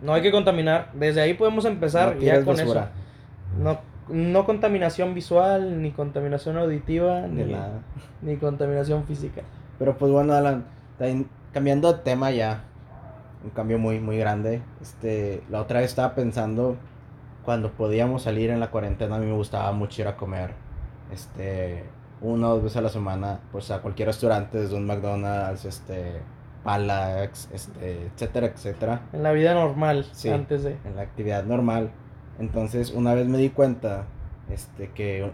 No 0.00 0.14
hay 0.14 0.22
que 0.22 0.30
contaminar. 0.30 0.90
Desde 0.94 1.20
ahí 1.20 1.34
podemos 1.34 1.64
empezar 1.64 2.14
no 2.14 2.22
ya 2.22 2.44
con 2.44 2.56
basura, 2.56 2.92
eso. 2.92 3.62
No, 3.62 3.80
no 4.08 4.44
contaminación 4.44 5.12
visual, 5.12 5.82
ni 5.82 5.90
contaminación 5.90 6.56
auditiva, 6.56 7.22
ni, 7.22 7.44
nada. 7.44 7.80
ni 8.20 8.36
contaminación 8.36 9.04
física. 9.06 9.42
Pero 9.80 9.96
pues 9.96 10.12
bueno, 10.12 10.34
Alan, 10.34 10.66
cambiando 11.52 11.92
de 11.92 11.98
tema 12.00 12.30
ya, 12.30 12.62
un 13.42 13.50
cambio 13.50 13.78
muy, 13.78 13.98
muy 13.98 14.18
grande. 14.18 14.62
Este, 14.80 15.42
la 15.50 15.60
otra 15.60 15.80
vez 15.80 15.90
estaba 15.90 16.14
pensando, 16.14 16.76
cuando 17.44 17.72
podíamos 17.72 18.22
salir 18.22 18.50
en 18.50 18.60
la 18.60 18.70
cuarentena, 18.70 19.16
a 19.16 19.18
mí 19.18 19.26
me 19.26 19.34
gustaba 19.34 19.72
mucho 19.72 20.02
ir 20.02 20.08
a 20.08 20.16
comer, 20.16 20.50
este, 21.12 21.84
una 22.22 22.48
o 22.48 22.54
dos 22.54 22.62
veces 22.64 22.76
a 22.78 22.80
la 22.82 22.88
semana, 22.88 23.40
pues 23.52 23.70
a 23.70 23.82
cualquier 23.82 24.08
restaurante, 24.08 24.58
desde 24.58 24.76
un 24.76 24.86
McDonald's, 24.86 25.64
este, 25.64 26.20
Palax, 26.64 27.48
este, 27.52 28.06
etcétera, 28.06 28.46
etcétera, 28.46 29.02
En 29.12 29.22
la 29.24 29.32
vida 29.32 29.52
normal, 29.54 30.06
Sí. 30.12 30.28
antes 30.30 30.62
de. 30.62 30.76
en 30.84 30.96
la 30.96 31.02
actividad 31.02 31.44
normal. 31.44 31.90
Entonces, 32.38 32.92
una 32.92 33.14
vez 33.14 33.26
me 33.26 33.38
di 33.38 33.50
cuenta, 33.50 34.06
este, 34.48 34.90
que 34.90 35.30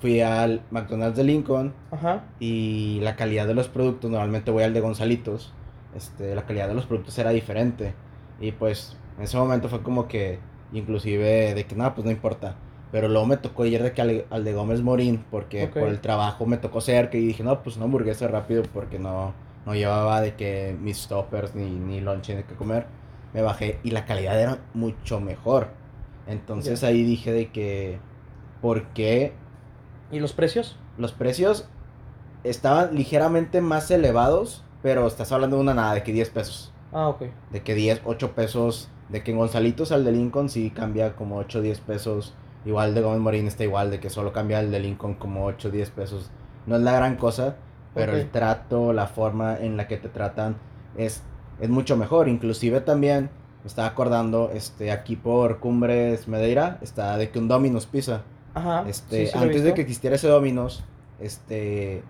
fui 0.00 0.20
al 0.20 0.62
McDonald's 0.70 1.16
de 1.16 1.24
Lincoln, 1.24 1.74
Ajá. 1.90 2.24
y 2.40 3.00
la 3.02 3.16
calidad 3.16 3.46
de 3.46 3.54
los 3.54 3.68
productos, 3.68 4.10
normalmente 4.10 4.50
voy 4.50 4.62
al 4.62 4.72
de 4.74 4.80
Gonzalitos, 4.80 5.52
este, 5.96 6.34
la 6.34 6.42
calidad 6.46 6.68
de 6.68 6.74
los 6.74 6.86
productos 6.86 7.18
era 7.18 7.30
diferente. 7.30 7.94
Y 8.40 8.52
pues 8.52 8.96
en 9.18 9.24
ese 9.24 9.36
momento 9.36 9.68
fue 9.68 9.82
como 9.82 10.08
que, 10.08 10.38
inclusive 10.72 11.54
de 11.54 11.66
que 11.66 11.74
nada, 11.76 11.94
pues 11.94 12.04
no 12.04 12.10
importa. 12.10 12.56
Pero 12.92 13.08
luego 13.08 13.26
me 13.26 13.38
tocó 13.38 13.64
ir 13.66 13.82
de 13.82 13.92
que 13.92 14.02
al, 14.02 14.26
al 14.30 14.44
de 14.44 14.52
Gómez 14.52 14.82
Morín, 14.82 15.24
porque 15.30 15.66
por 15.66 15.88
el 15.88 16.00
trabajo 16.00 16.46
me 16.46 16.58
tocó 16.58 16.80
cerca 16.80 17.16
y 17.16 17.26
dije, 17.26 17.42
no, 17.42 17.62
pues 17.62 17.76
una 17.76 17.86
hamburguesa 17.86 18.28
rápido 18.28 18.62
porque 18.72 18.98
no, 18.98 19.34
no 19.66 19.74
llevaba 19.74 20.20
de 20.20 20.34
que 20.36 20.76
mis 20.80 21.08
toppers 21.08 21.54
ni, 21.54 21.70
ni 21.70 22.00
lunch 22.00 22.28
ni 22.30 22.42
que 22.44 22.54
comer. 22.54 22.86
Me 23.32 23.42
bajé 23.42 23.80
y 23.82 23.90
la 23.90 24.04
calidad 24.04 24.40
era 24.40 24.58
mucho 24.74 25.20
mejor. 25.20 25.68
Entonces 26.26 26.84
ahí 26.84 27.02
dije 27.02 27.32
de 27.32 27.50
que, 27.50 27.98
¿por 28.60 28.84
qué 28.88 29.32
¿Y 30.10 30.20
los 30.20 30.32
precios? 30.34 30.76
los 30.98 31.12
precios 31.12 31.68
estaban 32.44 32.94
ligeramente 32.94 33.60
más 33.60 33.90
elevados? 33.90 34.64
Pero 34.82 35.06
estás 35.06 35.32
hablando 35.32 35.56
de 35.56 35.62
una 35.62 35.74
nada, 35.74 35.94
de 35.94 36.02
que 36.02 36.12
10 36.12 36.30
pesos. 36.30 36.72
Ah, 36.92 37.08
ok. 37.08 37.22
De 37.50 37.62
que 37.62 37.74
10, 37.74 38.02
8 38.04 38.32
pesos. 38.34 38.88
De 39.08 39.22
que 39.22 39.30
en 39.30 39.38
Gonzalitos 39.38 39.92
al 39.92 40.04
de 40.04 40.12
Lincoln 40.12 40.48
sí 40.48 40.70
cambia 40.70 41.14
como 41.14 41.36
8, 41.36 41.62
10 41.62 41.80
pesos. 41.80 42.34
Igual 42.64 42.94
de 42.94 43.00
Gómez 43.00 43.20
Morín 43.20 43.46
está 43.46 43.64
igual, 43.64 43.90
de 43.90 43.98
que 44.00 44.08
solo 44.10 44.32
cambia 44.32 44.60
el 44.60 44.70
de 44.70 44.80
Lincoln 44.80 45.14
como 45.14 45.44
8, 45.46 45.70
10 45.70 45.90
pesos. 45.90 46.30
No 46.66 46.76
es 46.76 46.82
la 46.82 46.92
gran 46.92 47.16
cosa, 47.16 47.56
pero 47.94 48.12
Ok. 48.12 48.18
el 48.18 48.30
trato, 48.30 48.92
la 48.92 49.06
forma 49.06 49.56
en 49.58 49.76
la 49.76 49.88
que 49.88 49.96
te 49.96 50.08
tratan 50.08 50.56
es, 50.96 51.22
es 51.60 51.68
mucho 51.68 51.96
mejor. 51.96 52.28
Inclusive 52.28 52.80
también 52.80 53.30
me 53.64 53.68
estaba 53.68 53.88
acordando, 53.88 54.50
este, 54.54 54.92
aquí 54.92 55.16
por 55.16 55.58
Cumbres 55.58 56.28
Madeira, 56.28 56.78
está 56.82 57.16
de 57.16 57.30
que 57.30 57.38
un 57.38 57.48
Domino's 57.48 57.86
Pizza. 57.86 58.22
Ajá. 58.54 58.84
Este, 58.88 59.26
sí, 59.26 59.32
sí 59.32 59.38
antes 59.38 59.64
de 59.64 59.74
que 59.74 59.80
existiera 59.80 60.14
ese 60.16 60.28
Domino's, 60.28 60.84
este, 61.18 62.02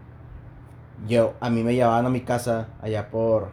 yo, 1.08 1.34
a 1.40 1.50
mí 1.50 1.62
me 1.62 1.74
llevaban 1.74 2.04
a 2.06 2.10
mi 2.10 2.20
casa 2.20 2.68
allá 2.80 3.10
por, 3.10 3.48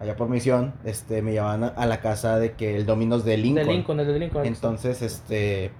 allá 0.00 0.16
por 0.16 0.28
misión, 0.28 0.72
este, 0.84 1.20
me 1.22 1.32
llevaban 1.32 1.64
a, 1.64 1.68
a 1.68 1.86
la 1.86 2.00
casa 2.00 2.38
de 2.38 2.52
que 2.52 2.76
el 2.76 2.86
Domino's 2.86 3.24
de 3.24 3.36
Lincoln. 3.36 3.66
De 3.66 3.72
Lincoln, 3.72 4.00
el 4.00 4.06
de 4.06 4.18
Lincoln. 4.18 4.46
Entonces, 4.46 5.02
este, 5.02 5.70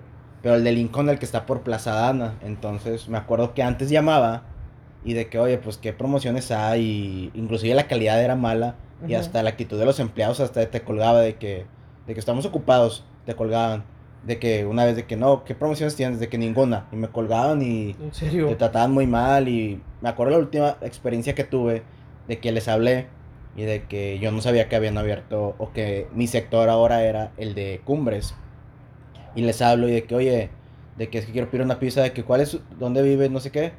pero 0.42 0.56
el 0.56 0.64
de 0.64 0.72
Lincoln, 0.72 1.08
el 1.08 1.18
que 1.18 1.24
está 1.24 1.46
por 1.46 1.62
Plaza 1.62 1.92
Dana. 1.92 2.34
Entonces, 2.42 3.08
me 3.08 3.18
acuerdo 3.18 3.54
que 3.54 3.62
antes 3.62 3.90
llamaba 3.90 4.42
y 5.04 5.14
de 5.14 5.28
que, 5.28 5.38
oye, 5.38 5.58
pues 5.58 5.78
qué 5.78 5.92
promociones 5.92 6.50
hay, 6.50 7.30
y 7.34 7.38
inclusive 7.38 7.74
la 7.74 7.88
calidad 7.88 8.22
era 8.22 8.36
mala 8.36 8.76
y 9.06 9.14
hasta 9.14 9.42
la 9.42 9.50
actitud 9.50 9.78
de 9.78 9.84
los 9.84 9.98
empleados 9.98 10.38
hasta 10.38 10.64
te 10.70 10.82
colgaba 10.82 11.20
de 11.20 11.34
que, 11.34 11.66
de 12.06 12.14
que 12.14 12.20
estamos 12.20 12.44
ocupados, 12.46 13.04
te 13.26 13.34
colgaban. 13.34 13.84
De 14.24 14.38
que 14.38 14.64
una 14.64 14.84
vez 14.84 14.94
de 14.94 15.04
que 15.04 15.16
no, 15.16 15.42
¿qué 15.42 15.56
promociones 15.56 15.96
tienes? 15.96 16.20
De 16.20 16.28
que 16.28 16.38
ninguna. 16.38 16.86
Y 16.92 16.96
me 16.96 17.08
colgaban 17.08 17.60
y 17.60 17.96
En 18.00 18.14
serio. 18.14 18.46
te 18.46 18.54
trataban 18.54 18.92
muy 18.92 19.08
mal 19.08 19.48
y 19.48 19.82
me 20.00 20.08
acuerdo 20.08 20.34
la 20.34 20.38
última 20.38 20.76
experiencia 20.82 21.34
que 21.34 21.42
tuve 21.42 21.82
de 22.28 22.38
que 22.38 22.52
les 22.52 22.68
hablé 22.68 23.08
y 23.56 23.62
de 23.62 23.82
que 23.86 24.20
yo 24.20 24.30
no 24.30 24.40
sabía 24.40 24.68
que 24.68 24.76
habían 24.76 24.96
abierto 24.96 25.56
o 25.58 25.72
que 25.72 26.06
mi 26.14 26.28
sector 26.28 26.68
ahora 26.68 27.02
era 27.02 27.32
el 27.36 27.56
de 27.56 27.80
Cumbres. 27.84 28.36
Y 29.34 29.42
les 29.42 29.62
hablo 29.62 29.88
y 29.88 29.92
de 29.92 30.04
que, 30.04 30.14
oye, 30.14 30.50
de 30.96 31.08
que 31.08 31.18
es 31.18 31.26
que 31.26 31.32
quiero 31.32 31.50
pedir 31.50 31.64
una 31.64 31.78
pizza, 31.78 32.02
de 32.02 32.12
que 32.12 32.24
cuál 32.24 32.40
es, 32.40 32.58
dónde 32.78 33.02
vives, 33.02 33.30
no 33.30 33.40
sé 33.40 33.50
qué. 33.50 33.72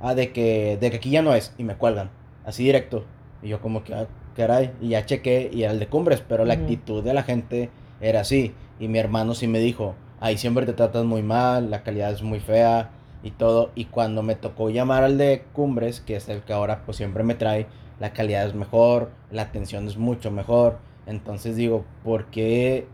Ah, 0.00 0.14
de 0.14 0.32
que, 0.32 0.78
de 0.80 0.90
que 0.90 0.96
aquí 0.96 1.10
ya 1.10 1.22
no 1.22 1.34
es. 1.34 1.54
Y 1.58 1.64
me 1.64 1.76
cuelgan, 1.76 2.10
así 2.44 2.64
directo. 2.64 3.04
Y 3.42 3.48
yo 3.48 3.60
como 3.60 3.84
que, 3.84 3.94
ah, 3.94 4.06
caray, 4.36 4.72
y 4.80 4.90
ya 4.90 5.06
chequé 5.06 5.50
y 5.52 5.62
era 5.62 5.72
el 5.72 5.78
de 5.78 5.88
Cumbres, 5.88 6.22
pero 6.26 6.44
la 6.44 6.54
actitud 6.54 7.02
de 7.02 7.14
la 7.14 7.22
gente 7.22 7.70
era 8.00 8.20
así. 8.20 8.54
Y 8.78 8.88
mi 8.88 8.98
hermano 8.98 9.34
sí 9.34 9.46
me 9.46 9.58
dijo, 9.58 9.94
ahí 10.20 10.38
siempre 10.38 10.66
te 10.66 10.72
tratan 10.72 11.06
muy 11.06 11.22
mal, 11.22 11.70
la 11.70 11.82
calidad 11.82 12.12
es 12.12 12.22
muy 12.22 12.40
fea 12.40 12.90
y 13.22 13.30
todo. 13.32 13.70
Y 13.74 13.86
cuando 13.86 14.22
me 14.22 14.34
tocó 14.34 14.70
llamar 14.70 15.04
al 15.04 15.18
de 15.18 15.44
Cumbres, 15.52 16.00
que 16.00 16.16
es 16.16 16.28
el 16.28 16.42
que 16.42 16.52
ahora 16.52 16.84
pues 16.84 16.96
siempre 16.96 17.24
me 17.24 17.34
trae, 17.34 17.66
la 18.00 18.12
calidad 18.12 18.46
es 18.46 18.54
mejor, 18.54 19.10
la 19.30 19.42
atención 19.42 19.86
es 19.86 19.96
mucho 19.96 20.30
mejor. 20.30 20.78
Entonces 21.06 21.56
digo, 21.56 21.84
¿por 22.04 22.26
qué? 22.26 22.86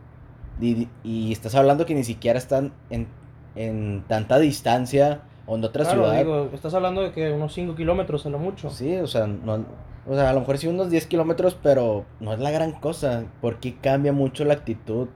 Y, 0.61 0.89
y 1.05 1.33
estás 1.33 1.55
hablando 1.55 1.87
que 1.87 1.95
ni 1.95 2.05
siquiera 2.05 2.39
están 2.39 2.73
en, 2.91 3.07
en 3.55 4.05
tanta 4.09 4.39
distancia 4.39 5.23
o 5.47 5.57
en 5.57 5.65
otra 5.65 5.85
Claro, 5.85 6.05
ciudad. 6.05 6.19
digo, 6.19 6.51
estás 6.53 6.75
hablando 6.75 7.03
de 7.03 7.13
que 7.13 7.31
unos 7.33 7.53
5 7.55 7.75
kilómetros 7.75 8.27
a 8.27 8.31
lo 8.31 8.39
mucho. 8.39 8.71
Sí, 8.71 8.97
o 8.97 9.07
sea, 9.07 9.27
no, 9.27 9.65
o 10.07 10.15
sea, 10.15 10.31
a 10.31 10.33
lo 10.33 10.41
mejor 10.41 10.59
sí 10.59 10.67
unos 10.67 10.91
10 10.91 11.07
kilómetros, 11.07 11.57
pero 11.63 12.05
no 12.21 12.33
es 12.33 12.39
la 12.41 12.51
gran 12.51 12.73
cosa, 12.73 13.25
porque 13.41 13.77
cambia 13.77 14.13
mucho 14.13 14.45
la 14.45 14.55
actitud 14.55 15.09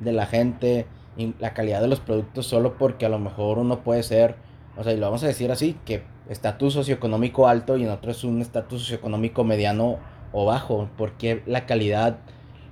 de 0.00 0.12
la 0.12 0.26
gente 0.26 0.86
y 1.16 1.34
la 1.38 1.54
calidad 1.54 1.80
de 1.80 1.88
los 1.88 2.00
productos 2.00 2.46
solo 2.46 2.76
porque 2.76 3.06
a 3.06 3.08
lo 3.08 3.18
mejor 3.18 3.58
uno 3.58 3.80
puede 3.84 4.02
ser, 4.02 4.36
o 4.76 4.82
sea, 4.84 4.92
y 4.92 4.96
lo 4.96 5.06
vamos 5.06 5.22
a 5.24 5.28
decir 5.28 5.50
así, 5.50 5.76
que 5.84 6.02
estatus 6.28 6.74
socioeconómico 6.74 7.46
alto 7.48 7.76
y 7.76 7.84
en 7.84 7.90
otro 7.90 8.10
es 8.10 8.24
un 8.24 8.40
estatus 8.42 8.80
socioeconómico 8.82 9.44
mediano 9.44 9.98
o 10.32 10.44
bajo, 10.44 10.88
porque 10.98 11.42
la 11.46 11.64
calidad, 11.66 12.18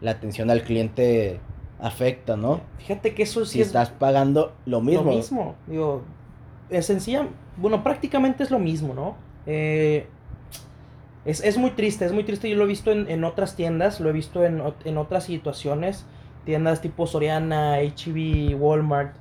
la 0.00 0.10
atención 0.12 0.50
al 0.50 0.62
cliente 0.62 1.40
afecta, 1.82 2.36
¿no? 2.36 2.60
Fíjate 2.78 3.14
que 3.14 3.24
eso 3.24 3.44
sí 3.44 3.54
Si 3.54 3.60
es 3.60 3.66
estás 3.68 3.90
pagando 3.90 4.54
lo 4.64 4.80
mismo. 4.80 5.04
lo 5.04 5.16
mismo. 5.16 5.54
Digo, 5.66 6.02
es 6.70 6.86
sencilla, 6.86 7.28
bueno, 7.56 7.82
prácticamente 7.82 8.42
es 8.44 8.50
lo 8.50 8.58
mismo, 8.58 8.94
¿no? 8.94 9.16
Eh, 9.46 10.06
es, 11.24 11.42
es 11.44 11.58
muy 11.58 11.72
triste, 11.72 12.04
es 12.06 12.12
muy 12.12 12.24
triste. 12.24 12.48
Yo 12.48 12.56
lo 12.56 12.64
he 12.64 12.68
visto 12.68 12.92
en, 12.92 13.10
en 13.10 13.24
otras 13.24 13.56
tiendas, 13.56 14.00
lo 14.00 14.08
he 14.08 14.12
visto 14.12 14.44
en, 14.44 14.62
en 14.84 14.96
otras 14.96 15.24
situaciones. 15.24 16.06
Tiendas 16.44 16.80
tipo 16.80 17.06
Soriana, 17.06 17.76
HB, 17.78 18.54
Walmart. 18.60 19.14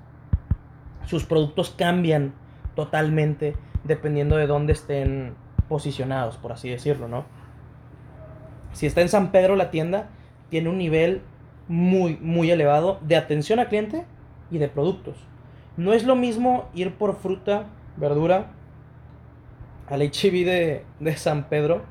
Sus 1.06 1.26
productos 1.26 1.72
cambian 1.72 2.34
totalmente 2.76 3.56
dependiendo 3.84 4.38
de 4.38 4.48
dónde 4.48 4.74
estén 4.74 5.34
posicionados, 5.68 6.38
por 6.38 6.52
así 6.52 6.70
decirlo, 6.70 7.08
¿no? 7.08 7.26
Si 8.74 8.86
está 8.86 9.02
en 9.02 9.10
San 9.10 9.32
Pedro 9.32 9.56
la 9.56 9.72
tienda, 9.72 10.10
tiene 10.50 10.70
un 10.70 10.78
nivel 10.78 11.22
muy, 11.68 12.18
muy 12.22 12.52
elevado 12.52 13.00
de 13.02 13.16
atención 13.16 13.60
al 13.60 13.68
cliente 13.68 14.06
y 14.50 14.58
de 14.58 14.68
productos. 14.68 15.16
No 15.78 15.94
es 15.94 16.04
lo 16.04 16.16
mismo 16.16 16.70
ir 16.74 16.94
por 16.96 17.16
fruta, 17.16 17.66
verdura, 17.98 18.52
al 19.90 20.02
HB 20.02 20.46
de, 20.46 20.86
de 21.00 21.18
San 21.18 21.46
Pedro 21.50 21.82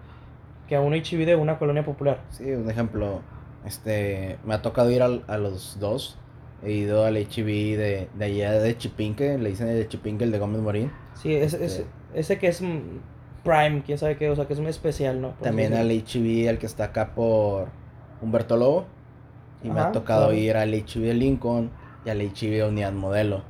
que 0.68 0.76
a 0.76 0.80
un 0.80 0.92
HB 0.94 1.24
de 1.26 1.36
una 1.36 1.58
colonia 1.58 1.84
popular. 1.84 2.20
Sí, 2.30 2.50
un 2.52 2.70
ejemplo, 2.70 3.20
este, 3.66 4.38
me 4.44 4.54
ha 4.54 4.62
tocado 4.62 4.90
ir 4.90 5.02
al- 5.02 5.24
a, 5.26 5.36
los 5.36 5.78
dos. 5.80 6.16
He 6.62 6.72
ido 6.72 7.04
al 7.04 7.16
HB 7.16 7.46
de, 7.76 8.08
de 8.14 8.24
allá 8.24 8.52
de 8.52 8.76
Chipinque, 8.76 9.38
le 9.38 9.48
dicen 9.50 9.68
el 9.68 9.88
Chipinque, 9.88 10.24
el 10.24 10.30
de 10.30 10.38
Gómez 10.38 10.60
Morín. 10.60 10.92
Sí, 11.14 11.34
ese, 11.34 11.64
ese, 11.64 11.86
ese 12.14 12.38
que 12.38 12.48
es 12.48 12.60
Prime, 13.42 13.82
quién 13.84 13.98
sabe 13.98 14.16
qué, 14.16 14.28
o 14.30 14.36
sea, 14.36 14.46
que 14.46 14.52
es 14.52 14.60
muy 14.60 14.68
especial, 14.68 15.20
¿no? 15.20 15.30
Por 15.32 15.42
También 15.42 15.72
al. 15.74 15.90
HB, 15.90 16.48
el 16.48 16.58
que 16.58 16.66
está 16.66 16.84
acá 16.84 17.14
por 17.14 17.68
Humberto 18.20 18.56
Lobo. 18.56 18.86
Y 19.62 19.70
me 19.70 19.80
ha 19.80 19.84
Ajá, 19.84 19.92
tocado 19.92 20.26
claro. 20.26 20.34
ir 20.34 20.56
al 20.56 20.72
HB 20.74 21.00
de 21.00 21.14
Lincoln 21.14 21.70
y 22.04 22.10
al 22.10 22.20
HB 22.20 22.50
de 22.50 22.64
Unidad 22.64 22.92
Modelo. 22.92 23.42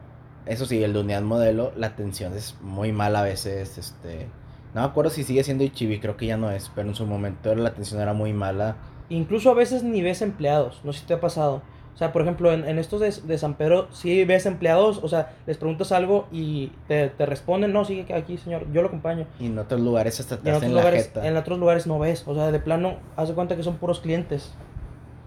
Eso 0.46 0.66
sí, 0.66 0.82
el 0.82 0.92
de 0.92 1.00
Unidad 1.00 1.22
Modelo, 1.22 1.72
la 1.76 1.88
atención 1.88 2.32
es 2.34 2.56
muy 2.60 2.92
mala 2.92 3.20
a 3.20 3.24
veces, 3.24 3.78
este... 3.78 4.28
No 4.74 4.82
me 4.82 4.86
acuerdo 4.86 5.10
si 5.10 5.24
sigue 5.24 5.42
siendo 5.42 5.64
HB, 5.64 6.00
creo 6.00 6.16
que 6.16 6.26
ya 6.26 6.36
no 6.36 6.50
es, 6.52 6.70
pero 6.74 6.88
en 6.88 6.94
su 6.94 7.04
momento 7.04 7.52
la 7.56 7.70
atención 7.70 8.00
era 8.00 8.12
muy 8.12 8.32
mala. 8.32 8.76
Incluso 9.08 9.50
a 9.50 9.54
veces 9.54 9.82
ni 9.82 10.00
ves 10.00 10.22
empleados, 10.22 10.80
no 10.84 10.92
sé 10.92 11.00
si 11.00 11.06
te 11.06 11.14
ha 11.14 11.20
pasado. 11.20 11.62
O 11.92 11.98
sea, 12.00 12.12
por 12.12 12.22
ejemplo, 12.22 12.52
en, 12.52 12.64
en 12.66 12.78
estos 12.78 13.00
de, 13.00 13.12
de 13.26 13.36
San 13.36 13.54
Pedro, 13.54 13.88
sí 13.92 14.24
ves 14.24 14.46
empleados, 14.46 15.00
o 15.02 15.08
sea, 15.08 15.32
les 15.46 15.58
preguntas 15.58 15.90
algo 15.92 16.28
y 16.30 16.68
te, 16.86 17.08
te 17.10 17.26
responden, 17.26 17.72
no, 17.72 17.84
sigue 17.84 18.14
aquí, 18.14 18.38
señor, 18.38 18.66
yo 18.72 18.80
lo 18.82 18.88
acompaño. 18.88 19.26
Y 19.40 19.46
en 19.46 19.58
otros 19.58 19.80
lugares 19.80 20.20
hasta 20.20 20.38
te 20.38 20.48
en 20.48 20.54
hacen 20.54 20.70
otros, 20.70 20.72
la 20.72 20.80
lugares, 20.80 21.06
jeta. 21.08 21.26
en 21.26 21.36
otros 21.36 21.58
lugares 21.58 21.86
no 21.88 21.98
ves, 21.98 22.22
o 22.26 22.34
sea, 22.34 22.52
de 22.52 22.60
plano, 22.60 22.98
haz 23.16 23.28
de 23.28 23.34
cuenta 23.34 23.56
que 23.56 23.64
son 23.64 23.76
puros 23.76 24.00
clientes. 24.00 24.54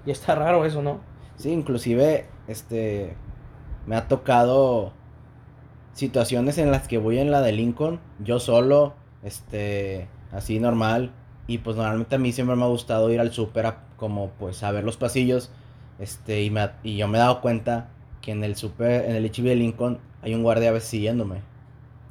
Y 0.06 0.12
está 0.12 0.36
raro 0.36 0.66
eso, 0.66 0.82
¿no? 0.82 1.00
Sí, 1.36 1.52
inclusive, 1.52 2.26
este, 2.48 3.16
me 3.86 3.96
ha 3.96 4.08
tocado 4.08 4.94
situaciones 5.94 6.58
en 6.58 6.72
las 6.72 6.88
que 6.88 6.98
voy 6.98 7.20
en 7.20 7.32
la 7.32 7.42
de 7.42 7.52
Lincoln, 7.52 8.00
yo 8.20 8.40
solo, 8.40 8.94
este, 9.24 10.08
así 10.32 10.60
normal, 10.60 11.12
y 11.48 11.60
pues 11.60 11.76
normalmente 11.76 12.16
a 12.16 12.20
mí 12.20 12.32
siempre 12.32 12.56
me 12.56 12.64
ha 12.64 12.68
gustado 12.68 13.12
ir 13.12 13.20
al 13.20 13.32
súper 13.32 13.66
a- 13.68 13.84
como 13.98 14.30
pues 14.40 14.64
a 14.64 14.72
ver 14.72 14.84
los 14.84 14.98
pasillos, 14.98 15.52
este, 16.00 16.44
y, 16.44 16.50
me, 16.50 16.70
y 16.84 16.98
yo 16.98 17.08
me 17.08 17.18
he 17.18 17.22
dado 17.22 17.42
cuenta 17.42 17.90
que 18.22 18.32
en 18.32 18.44
el 18.44 18.56
súper, 18.56 19.06
en 19.06 19.16
el 19.16 19.26
HB 19.26 19.50
de 19.50 19.56
Lincoln, 19.56 20.00
hay 20.22 20.34
un 20.34 20.44
guardia 20.44 20.70
a 20.70 20.74
veces 20.74 20.90
siguiéndome, 20.90 21.42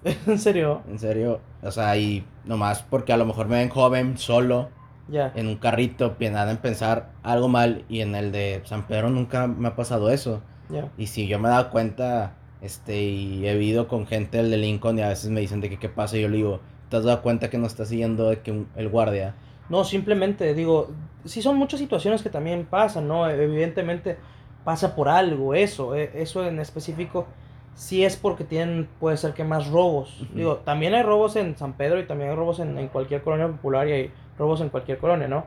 en 0.27 0.39
serio, 0.39 0.83
en 0.89 0.99
serio, 0.99 1.41
o 1.63 1.71
sea, 1.71 1.97
y 1.97 2.25
nomás 2.45 2.83
porque 2.83 3.13
a 3.13 3.17
lo 3.17 3.27
mejor 3.27 3.49
me 3.49 3.57
ven 3.59 3.69
joven, 3.71 4.19
solo, 4.19 4.71
ya. 5.09 5.33
en 5.35 5.47
un 5.49 5.57
carrito, 5.57 6.17
nada 6.21 6.51
en 6.51 6.59
pensar 6.59 7.11
algo 7.23 7.49
mal, 7.49 7.85
y 7.89 8.01
en 8.01 8.15
el 8.15 8.33
de 8.33 8.63
San 8.65 8.87
Pedro 8.87 9.11
nunca 9.11 9.47
me 9.47 9.69
ha 9.69 9.77
pasado 9.77 10.11
eso. 10.11 10.41
Ya. 10.69 10.91
Y 10.97 11.07
si 11.07 11.27
yo 11.27 11.39
me 11.39 11.49
he 11.49 11.51
dado 11.51 11.71
cuenta, 11.71 12.35
este, 12.61 13.03
y 13.03 13.47
he 13.47 13.55
vivido 13.55 13.89
con 13.89 14.07
gente 14.07 14.39
del 14.39 14.51
de 14.51 14.57
Lincoln 14.59 14.99
y 14.99 15.03
a 15.03 15.09
veces 15.09 15.31
me 15.31 15.41
dicen 15.41 15.61
de 15.61 15.69
que 15.71 15.79
qué 15.79 15.89
pasa, 15.89 16.17
y 16.17 16.23
yo 16.23 16.29
le 16.29 16.37
digo, 16.39 16.61
¿te 16.89 16.97
has 16.97 17.05
dado 17.05 17.23
cuenta 17.23 17.51
que 17.51 17.59
no 17.59 17.67
está 17.67 17.85
siguiendo 17.85 18.29
de 18.31 18.41
que 18.41 18.53
un- 18.53 18.69
el 18.77 18.89
guardia? 18.89 19.35
No, 19.69 19.85
simplemente 19.85 20.55
digo, 20.55 20.91
sí 21.25 21.41
son 21.43 21.57
muchas 21.57 21.81
situaciones 21.81 22.23
que 22.23 22.31
también 22.31 22.67
pasan, 22.67 23.09
¿no? 23.09 23.29
Evidentemente 23.29 24.19
pasa 24.65 24.95
por 24.95 25.09
algo 25.09 25.55
eso, 25.55 25.95
eh, 25.97 26.11
eso 26.15 26.47
en 26.47 26.59
específico 26.61 27.27
sí 27.75 28.05
es 28.05 28.17
porque 28.17 28.45
tienen, 28.45 28.89
puede 29.01 29.17
ser 29.17 29.35
que 29.35 29.45
más 29.45 29.69
robos. 29.69 30.23
Ujú. 30.23 30.35
Digo, 30.35 30.57
también 30.59 30.95
hay 30.95 31.03
robos 31.03 31.37
en 31.37 31.57
San 31.57 31.75
Pedro 31.75 32.01
y 32.01 32.05
también 32.05 32.31
hay 32.31 32.37
robos 32.37 32.61
en, 32.61 32.79
en 32.79 32.89
cualquier 32.89 33.23
colonia 33.23 33.49
popular 33.49 33.89
y 33.89 33.93
hay 33.93 34.13
robos 34.39 34.61
en 34.61 34.69
cualquier 34.69 34.99
colonia, 34.99 35.29
¿no? 35.29 35.45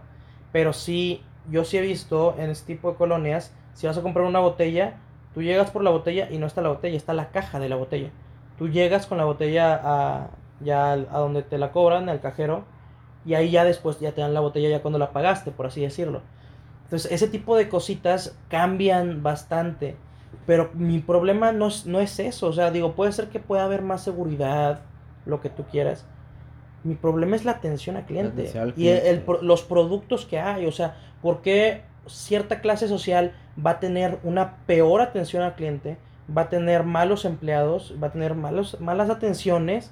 Pero 0.52 0.74
sí, 0.74 1.22
yo 1.50 1.64
sí 1.64 1.78
he 1.78 1.82
visto 1.82 2.36
en 2.38 2.50
este 2.50 2.74
tipo 2.74 2.92
de 2.92 2.98
colonias, 2.98 3.54
si 3.74 3.88
vas 3.88 3.98
a 3.98 4.02
comprar 4.02 4.26
una 4.26 4.40
botella, 4.40 4.98
tú 5.34 5.42
llegas 5.42 5.70
por 5.70 5.84
la 5.84 5.92
botella 5.92 6.30
y 6.32 6.38
no 6.38 6.48
está 6.48 6.62
la 6.62 6.70
botella, 6.70 6.96
está 6.96 7.14
la 7.14 7.30
caja 7.30 7.60
de 7.60 7.70
la 7.70 7.76
botella. 7.76 8.10
Tú 8.58 8.70
llegas 8.70 9.06
con 9.06 9.18
la 9.18 9.26
botella 9.26 9.80
a, 9.84 10.30
ya 10.62 10.94
a 10.94 11.20
donde 11.20 11.44
te 11.44 11.58
la 11.58 11.72
cobran, 11.72 12.08
al 12.08 12.22
cajero, 12.22 12.64
y 13.26 13.34
ahí 13.34 13.52
ya 13.52 13.66
después 13.66 14.00
ya 14.00 14.14
te 14.14 14.22
dan 14.22 14.34
la 14.34 14.40
botella 14.40 14.70
ya 14.70 14.82
cuando 14.82 15.00
la 15.00 15.12
pagaste, 15.12 15.52
por 15.52 15.66
así 15.66 15.82
decirlo. 15.82 16.22
Entonces, 16.86 17.12
ese 17.12 17.28
tipo 17.28 17.58
de 17.58 17.68
cositas 17.68 18.38
cambian 18.48 19.24
bastante. 19.24 19.98
Pero 20.46 20.70
mi 20.74 21.00
problema 21.00 21.52
no 21.52 21.68
es, 21.68 21.86
no 21.86 22.00
es 22.00 22.20
eso. 22.20 22.48
O 22.48 22.54
sea, 22.54 22.72
digo, 22.72 22.94
puede 22.94 23.12
ser 23.12 23.30
que 23.30 23.40
pueda 23.40 23.64
haber 23.66 23.82
más 23.82 24.04
seguridad, 24.04 24.82
lo 25.26 25.42
que 25.42 25.50
tú 25.50 25.64
quieras. 25.64 26.06
Mi 26.84 26.94
problema 26.96 27.36
es 27.36 27.46
la 27.46 27.52
atención 27.54 27.98
al 27.98 28.06
cliente. 28.06 28.42
atención 28.44 28.64
al 28.64 28.74
Y 28.78 28.90
el- 28.90 29.24
los 29.42 29.64
productos 29.64 30.26
que 30.26 30.40
hay. 30.40 30.68
O 30.68 30.72
sea, 30.72 30.96
¿por 31.22 31.42
qué 31.42 31.82
cierta 32.06 32.62
clase 32.62 32.88
social 32.88 33.34
va 33.64 33.72
a 33.72 33.80
tener 33.80 34.20
una 34.24 34.58
peor 34.68 35.02
atención 35.02 35.42
al 35.42 35.56
cliente? 35.56 35.98
Va 36.36 36.44
a 36.44 36.50
tener 36.50 36.84
malos 36.84 37.26
empleados, 37.26 37.96
va 38.02 38.08
a 38.08 38.12
tener 38.12 38.36
malos, 38.36 38.80
malas 38.82 39.10
atenciones. 39.10 39.92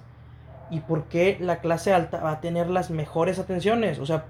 ¿Y 0.70 0.82
por 0.82 1.06
qué 1.06 1.38
la 1.40 1.62
clase 1.62 1.94
alta 1.94 2.20
va 2.22 2.32
a 2.34 2.42
tener 2.42 2.70
las 2.70 2.90
mejores 2.92 3.40
atenciones? 3.40 3.98
O 4.00 4.06
sea, 4.06 4.26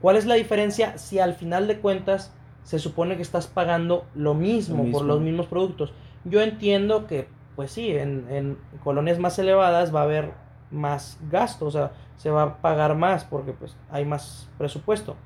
¿cuál 0.00 0.16
es 0.16 0.24
la 0.26 0.34
diferencia 0.36 0.98
si 0.98 1.18
al 1.18 1.34
final 1.34 1.66
de 1.66 1.78
cuentas 1.80 2.32
se 2.64 2.78
supone 2.78 3.16
que 3.16 3.22
estás 3.22 3.46
pagando 3.46 4.04
lo 4.14 4.34
mismo, 4.34 4.84
Lo 4.84 4.90
por 4.90 5.04
los 5.04 5.20
mismos 5.20 5.46
productos? 5.46 5.92
Yo 6.24 6.42
entiendo 6.42 7.06
que, 7.06 7.28
pues 7.54 7.70
sí, 7.70 7.90
en, 7.90 8.26
en 8.30 8.58
colonias 8.82 9.18
más 9.18 9.38
elevadas 9.38 9.94
va 9.94 10.00
a 10.00 10.04
haber 10.04 10.32
más 10.70 11.18
gasto, 11.30 11.66
o 11.66 11.70
sea, 11.70 11.92
se 12.16 12.30
va 12.30 12.42
a 12.42 12.56
pagar 12.58 12.96
más 12.96 13.24
porque 13.24 13.52
pues 13.52 13.76
hay 13.90 14.04
más 14.04 14.48
presupuesto. 14.58 15.16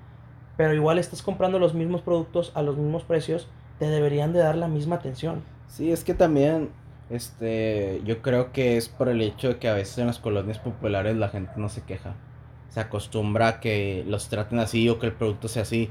Pero 0.56 0.74
igual 0.74 0.98
estás 0.98 1.22
comprando 1.22 1.58
los 1.58 1.74
mismos 1.74 2.02
productos 2.02 2.52
a 2.54 2.62
los 2.62 2.76
mismos 2.76 3.04
precios, 3.04 3.48
te 3.78 3.88
deberían 3.88 4.32
de 4.32 4.40
dar 4.40 4.56
la 4.56 4.68
misma 4.68 4.96
atención. 4.96 5.42
Sí, 5.68 5.92
es 5.92 6.02
que 6.02 6.14
también, 6.14 6.70
este, 7.10 8.02
yo 8.04 8.22
creo 8.22 8.52
que 8.52 8.76
es 8.76 8.88
por 8.88 9.08
el 9.08 9.22
hecho 9.22 9.48
de 9.48 9.58
que 9.58 9.68
a 9.68 9.74
veces 9.74 9.98
en 9.98 10.06
las 10.06 10.18
colonias 10.18 10.58
populares 10.58 11.16
la 11.16 11.28
gente 11.28 11.52
no 11.56 11.68
se 11.68 11.82
queja. 11.82 12.14
Se 12.70 12.80
acostumbra 12.80 13.48
a 13.48 13.60
que 13.60 14.04
los 14.06 14.28
traten 14.28 14.58
así 14.58 14.88
o 14.88 14.98
que 14.98 15.06
el 15.06 15.12
producto 15.12 15.48
sea 15.48 15.62
así. 15.62 15.90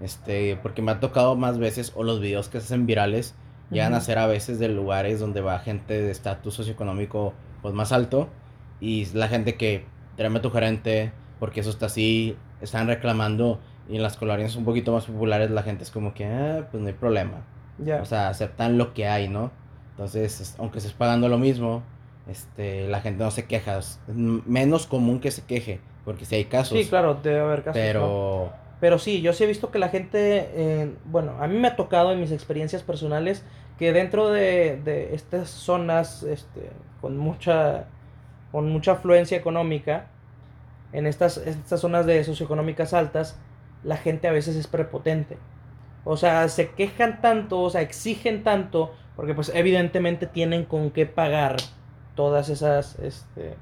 Este, 0.00 0.56
porque 0.62 0.80
me 0.82 0.92
ha 0.92 1.00
tocado 1.00 1.34
más 1.36 1.58
veces, 1.58 1.92
o 1.96 2.02
los 2.04 2.20
videos 2.20 2.48
que 2.48 2.60
se 2.60 2.66
hacen 2.66 2.86
virales, 2.86 3.34
llegan 3.70 3.92
a 3.94 4.00
ser 4.00 4.18
a 4.18 4.26
veces 4.26 4.58
de 4.58 4.68
lugares 4.68 5.20
donde 5.20 5.40
va 5.40 5.58
gente 5.58 6.00
de 6.00 6.10
estatus 6.10 6.54
socioeconómico 6.54 7.34
pues 7.62 7.74
más 7.74 7.92
alto. 7.92 8.28
Y 8.80 9.06
la 9.14 9.28
gente 9.28 9.56
que, 9.56 9.84
tráeme 10.16 10.38
a 10.38 10.42
tu 10.42 10.50
gerente, 10.50 11.12
porque 11.40 11.60
eso 11.60 11.70
está 11.70 11.86
así, 11.86 12.36
están 12.60 12.86
reclamando. 12.86 13.58
Y 13.88 13.96
en 13.96 14.02
las 14.02 14.16
colonias 14.16 14.54
un 14.56 14.64
poquito 14.64 14.92
más 14.92 15.06
populares 15.06 15.50
la 15.50 15.62
gente 15.62 15.82
es 15.82 15.90
como 15.90 16.14
que, 16.14 16.26
ah, 16.26 16.68
pues 16.70 16.80
no 16.80 16.86
hay 16.88 16.94
problema. 16.94 17.42
Ya. 17.78 18.00
O 18.00 18.04
sea, 18.04 18.28
aceptan 18.28 18.78
lo 18.78 18.94
que 18.94 19.06
hay, 19.08 19.28
¿no? 19.28 19.50
Entonces, 19.92 20.40
es- 20.40 20.54
aunque 20.58 20.78
estés 20.78 20.92
pagando 20.92 21.28
lo 21.28 21.38
mismo, 21.38 21.82
este, 22.28 22.86
la 22.88 23.00
gente 23.00 23.24
no 23.24 23.30
se 23.30 23.46
queja. 23.46 23.78
Es 23.78 23.98
menos 24.08 24.86
común 24.86 25.18
que 25.20 25.30
se 25.30 25.42
queje, 25.44 25.80
porque 26.04 26.24
si 26.24 26.36
hay 26.36 26.44
casos. 26.44 26.78
sí, 26.78 26.86
claro, 26.88 27.18
debe 27.22 27.40
haber 27.40 27.64
casos. 27.64 27.74
¿no? 28.52 28.67
Pero, 28.80 28.98
sí, 28.98 29.20
yo 29.20 29.32
sí 29.32 29.44
he 29.44 29.46
visto 29.46 29.70
que 29.70 29.78
la 29.78 29.88
gente, 29.88 30.50
eh, 30.52 30.92
bueno, 31.04 31.36
a 31.40 31.46
mí 31.48 31.58
me 31.58 31.68
ha 31.68 31.76
tocado 31.76 32.12
en 32.12 32.20
mis 32.20 32.32
experiencias 32.32 32.82
personales 32.82 33.44
que 33.78 33.92
dentro 33.92 34.30
de, 34.30 34.80
de 34.84 35.14
estas 35.14 35.50
zonas 35.50 36.22
este, 36.22 36.70
con 37.00 37.16
mucha 37.16 37.86
con 38.50 38.70
mucha 38.70 38.92
afluencia 38.92 39.36
económica, 39.36 40.06
en 40.92 41.06
estas, 41.06 41.36
estas 41.38 41.80
zonas 41.80 42.06
de 42.06 42.24
socioeconómicas 42.24 42.94
altas, 42.94 43.38
la 43.84 43.96
gente 43.96 44.28
a 44.28 44.32
veces 44.32 44.56
es 44.56 44.66
prepotente. 44.66 45.38
O 46.04 46.16
sea, 46.16 46.48
se 46.48 46.70
quejan 46.70 47.20
tanto, 47.20 47.60
o 47.60 47.70
sea, 47.70 47.82
exigen 47.82 48.42
tanto, 48.42 48.94
porque 49.16 49.34
pues 49.34 49.52
evidentemente 49.54 50.26
tienen 50.26 50.64
con 50.64 50.90
qué 50.90 51.04
pagar 51.04 51.56
todas 52.14 52.48
esas, 52.48 52.98
este, 53.00 53.54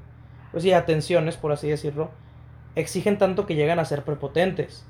pues 0.52 0.62
sí, 0.62 0.72
atenciones, 0.72 1.36
por 1.36 1.52
así 1.52 1.68
decirlo, 1.68 2.10
exigen 2.76 3.18
tanto 3.18 3.46
que 3.46 3.56
llegan 3.56 3.78
a 3.78 3.84
ser 3.84 4.04
prepotentes. 4.04 4.86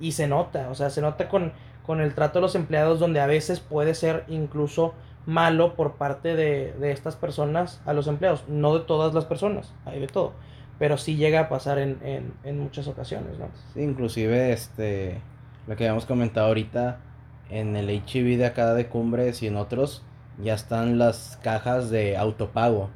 Y 0.00 0.12
se 0.12 0.26
nota, 0.28 0.68
o 0.70 0.74
sea, 0.74 0.90
se 0.90 1.00
nota 1.02 1.28
con, 1.28 1.52
con 1.82 2.00
el 2.00 2.14
trato 2.14 2.38
de 2.38 2.42
los 2.42 2.54
empleados 2.56 2.98
donde 3.00 3.20
a 3.20 3.26
veces 3.26 3.60
puede 3.60 3.94
ser 3.94 4.24
incluso 4.28 4.94
malo 5.26 5.76
por 5.76 5.96
parte 5.96 6.34
de, 6.36 6.72
de 6.74 6.92
estas 6.92 7.16
personas 7.16 7.82
a 7.86 7.92
los 7.92 8.06
empleados. 8.08 8.44
No 8.48 8.74
de 8.78 8.84
todas 8.86 9.14
las 9.14 9.26
personas, 9.26 9.74
hay 9.84 10.00
de 10.00 10.08
todo. 10.08 10.32
Pero 10.78 10.96
sí 10.98 11.16
llega 11.16 11.40
a 11.40 11.48
pasar 11.48 11.78
en, 11.78 11.98
en, 12.02 12.34
en 12.44 12.58
muchas 12.58 12.88
ocasiones, 12.88 13.38
¿no? 13.38 13.50
sí, 13.74 13.80
inclusive, 13.82 14.52
este, 14.52 15.22
lo 15.66 15.76
que 15.76 15.84
habíamos 15.84 16.06
comentado 16.06 16.48
ahorita, 16.48 17.06
en 17.48 17.76
el 17.76 17.90
HIV 17.90 18.38
de 18.38 18.46
acá 18.46 18.74
de 18.74 18.88
Cumbres 18.88 19.42
y 19.42 19.46
en 19.48 19.56
otros, 19.56 20.08
ya 20.36 20.54
están 20.54 20.98
las 20.98 21.36
cajas 21.42 21.90
de 21.90 22.16
autopago. 22.16 22.90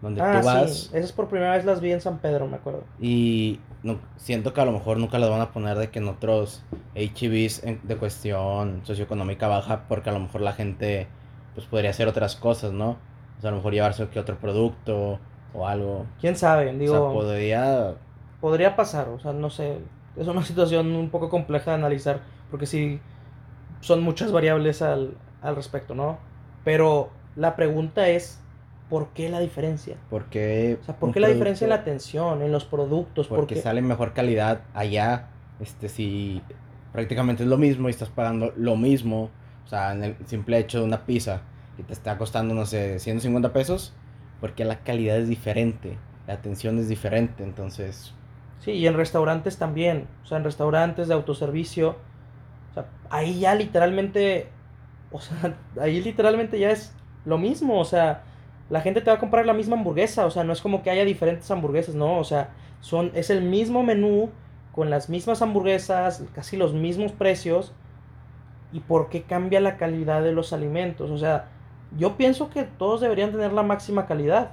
Donde 0.00 0.22
Ah, 0.22 0.24
tú 0.24 0.42
vas 0.42 0.90
sí, 0.90 0.90
esas 0.92 1.12
por 1.12 1.28
primera 1.28 1.52
vez 1.56 1.64
las 1.64 1.80
vi 1.80 1.92
en 1.92 2.00
San 2.00 2.20
Pedro, 2.20 2.46
me 2.48 2.56
acuerdo. 2.56 2.84
Y 2.98 3.60
no- 3.86 4.00
siento 4.16 4.52
que 4.52 4.60
a 4.60 4.64
lo 4.66 4.72
mejor 4.72 4.98
nunca 4.98 5.18
las 5.18 5.30
van 5.30 5.40
a 5.40 5.52
poner 5.52 5.78
de 5.78 5.90
que 5.90 5.98
en 6.00 6.08
otros 6.08 6.62
HEBs 6.94 7.64
en- 7.64 7.80
de 7.84 7.96
cuestión 7.96 8.80
socioeconómica 8.84 9.48
baja, 9.48 9.84
porque 9.88 10.10
a 10.10 10.12
lo 10.12 10.20
mejor 10.20 10.40
la 10.42 10.52
gente 10.52 11.06
pues 11.54 11.66
podría 11.66 11.90
hacer 11.90 12.08
otras 12.08 12.36
cosas, 12.36 12.72
¿no? 12.72 12.98
O 13.38 13.40
sea, 13.40 13.48
a 13.48 13.52
lo 13.52 13.58
mejor 13.58 13.72
llevarse 13.72 14.08
que 14.08 14.20
otro 14.20 14.38
producto 14.38 15.18
o 15.54 15.66
algo. 15.66 16.06
¿Quién 16.20 16.36
sabe? 16.36 16.64
o 16.66 16.70
sea, 16.70 16.78
Digo, 16.78 17.12
podría... 17.12 17.94
podría 18.40 18.76
pasar, 18.76 19.08
o 19.08 19.18
sea, 19.18 19.32
no 19.32 19.50
sé. 19.50 19.78
Es 20.16 20.28
una 20.28 20.42
situación 20.42 20.94
un 20.94 21.10
poco 21.10 21.28
compleja 21.28 21.70
de 21.72 21.76
analizar, 21.76 22.20
porque 22.50 22.66
sí 22.66 23.00
son 23.80 24.02
muchas 24.02 24.32
variables 24.32 24.82
al, 24.82 25.16
al 25.42 25.56
respecto, 25.56 25.94
¿no? 25.94 26.18
Pero 26.64 27.10
la 27.36 27.56
pregunta 27.56 28.08
es, 28.08 28.40
¿por 28.88 29.12
qué 29.12 29.28
la 29.28 29.40
diferencia? 29.40 29.96
Porque 30.08 30.78
O 30.80 30.84
sea, 30.84 30.98
¿por 30.98 31.10
qué 31.12 31.20
la 31.20 31.28
diferencia 31.28 31.64
en 31.64 31.70
la 31.70 31.76
atención, 31.76 32.42
en 32.42 32.52
los 32.52 32.64
productos? 32.64 33.28
¿Por 33.28 33.36
Porque 33.40 33.54
qué? 33.54 33.62
sale 33.62 33.82
mejor 33.82 34.12
calidad 34.14 34.66
allá, 34.74 35.30
este, 35.58 35.88
si 35.88 36.42
prácticamente 36.92 37.42
es 37.42 37.48
lo 37.48 37.58
mismo 37.58 37.88
y 37.88 37.90
estás 37.90 38.10
pagando 38.10 38.52
lo 38.56 38.76
mismo, 38.76 39.30
o 39.64 39.68
sea, 39.68 39.92
en 39.92 40.04
el 40.04 40.26
simple 40.26 40.58
hecho 40.58 40.78
de 40.80 40.84
una 40.86 41.06
pizza 41.06 41.42
que 41.76 41.82
te 41.82 41.92
está 41.92 42.16
costando, 42.18 42.54
no 42.54 42.66
sé, 42.66 42.98
150 42.98 43.52
pesos, 43.52 43.98
porque 44.40 44.64
la 44.64 44.82
calidad 44.84 45.18
es 45.18 45.28
diferente, 45.28 45.98
la 46.26 46.34
atención 46.34 46.78
es 46.78 46.88
diferente, 46.88 47.42
entonces, 47.44 48.14
Sí, 48.58 48.72
y 48.72 48.86
en 48.86 48.94
restaurantes 48.94 49.58
también. 49.58 50.08
O 50.22 50.26
sea, 50.26 50.38
en 50.38 50.44
restaurantes 50.44 51.08
de 51.08 51.14
autoservicio. 51.14 51.90
O 52.70 52.74
sea, 52.74 52.86
ahí 53.10 53.40
ya 53.40 53.54
literalmente. 53.54 54.48
O 55.10 55.20
sea, 55.20 55.56
ahí 55.80 56.02
literalmente 56.02 56.58
ya 56.58 56.70
es 56.70 56.94
lo 57.24 57.38
mismo. 57.38 57.80
O 57.80 57.84
sea, 57.84 58.24
la 58.68 58.80
gente 58.80 59.00
te 59.00 59.10
va 59.10 59.16
a 59.16 59.20
comprar 59.20 59.46
la 59.46 59.52
misma 59.52 59.76
hamburguesa. 59.76 60.26
O 60.26 60.30
sea, 60.30 60.44
no 60.44 60.52
es 60.52 60.60
como 60.60 60.82
que 60.82 60.90
haya 60.90 61.04
diferentes 61.04 61.50
hamburguesas, 61.50 61.94
no. 61.94 62.18
O 62.18 62.24
sea, 62.24 62.50
son, 62.80 63.10
es 63.14 63.30
el 63.30 63.42
mismo 63.42 63.82
menú 63.82 64.30
con 64.72 64.90
las 64.90 65.08
mismas 65.08 65.42
hamburguesas, 65.42 66.24
casi 66.34 66.56
los 66.56 66.74
mismos 66.74 67.12
precios. 67.12 67.72
¿Y 68.72 68.80
por 68.80 69.08
qué 69.08 69.22
cambia 69.22 69.60
la 69.60 69.76
calidad 69.76 70.22
de 70.22 70.32
los 70.32 70.52
alimentos? 70.52 71.10
O 71.10 71.18
sea, 71.18 71.48
yo 71.96 72.16
pienso 72.16 72.50
que 72.50 72.64
todos 72.64 73.00
deberían 73.00 73.30
tener 73.32 73.52
la 73.52 73.62
máxima 73.62 74.06
calidad. 74.06 74.52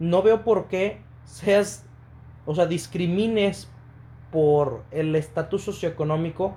No 0.00 0.22
veo 0.22 0.42
por 0.42 0.66
qué 0.66 1.00
seas, 1.24 1.86
o 2.46 2.54
sea, 2.54 2.66
discrimines 2.66 3.70
por 4.32 4.82
el 4.90 5.14
estatus 5.14 5.62
socioeconómico 5.62 6.54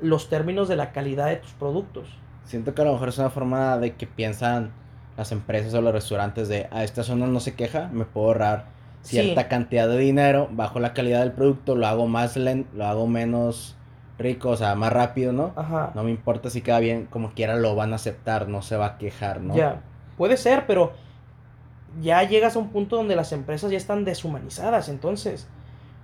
los 0.00 0.28
términos 0.28 0.68
de 0.68 0.74
la 0.74 0.90
calidad 0.90 1.28
de 1.28 1.36
tus 1.36 1.52
productos. 1.52 2.08
siento 2.44 2.74
que 2.74 2.82
a 2.82 2.84
lo 2.84 2.92
mejor 2.94 3.10
es 3.10 3.18
una 3.18 3.30
forma 3.30 3.78
de 3.78 3.94
que 3.94 4.08
piensan 4.08 4.72
las 5.16 5.32
empresas 5.32 5.74
o 5.74 5.80
los 5.80 5.92
restaurantes 5.92 6.48
de, 6.48 6.68
a 6.70 6.84
esta 6.84 7.02
zona 7.02 7.26
no 7.26 7.40
se 7.40 7.54
queja, 7.54 7.88
me 7.92 8.04
puedo 8.04 8.26
ahorrar 8.28 8.66
cierta 9.02 9.42
Sí. 9.42 9.48
cantidad 9.48 9.88
de 9.88 9.98
dinero, 9.98 10.48
bajo 10.52 10.80
la 10.80 10.94
calidad 10.94 11.20
del 11.20 11.32
producto, 11.32 11.74
lo 11.74 11.86
hago 11.86 12.06
más 12.06 12.36
lento, 12.36 12.70
lo 12.74 12.86
hago 12.86 13.06
menos 13.06 13.76
rico, 14.18 14.50
o 14.50 14.56
sea, 14.56 14.74
más 14.74 14.92
rápido, 14.92 15.32
¿no? 15.32 15.52
Ajá. 15.56 15.90
No 15.94 16.04
me 16.04 16.10
importa 16.10 16.50
si 16.50 16.60
queda 16.62 16.78
bien, 16.78 17.06
como 17.06 17.32
quiera 17.32 17.56
lo 17.56 17.74
van 17.74 17.92
a 17.92 17.96
aceptar, 17.96 18.48
no 18.48 18.62
se 18.62 18.76
va 18.76 18.86
a 18.86 18.98
quejar, 18.98 19.40
¿no? 19.40 19.54
Ya, 19.56 19.80
puede 20.16 20.36
ser, 20.36 20.66
pero 20.66 20.92
ya 22.00 22.22
llegas 22.22 22.56
a 22.56 22.58
un 22.58 22.68
punto 22.68 22.96
donde 22.96 23.16
las 23.16 23.32
empresas 23.32 23.70
ya 23.70 23.76
están 23.76 24.04
deshumanizadas, 24.04 24.88
entonces. 24.88 25.48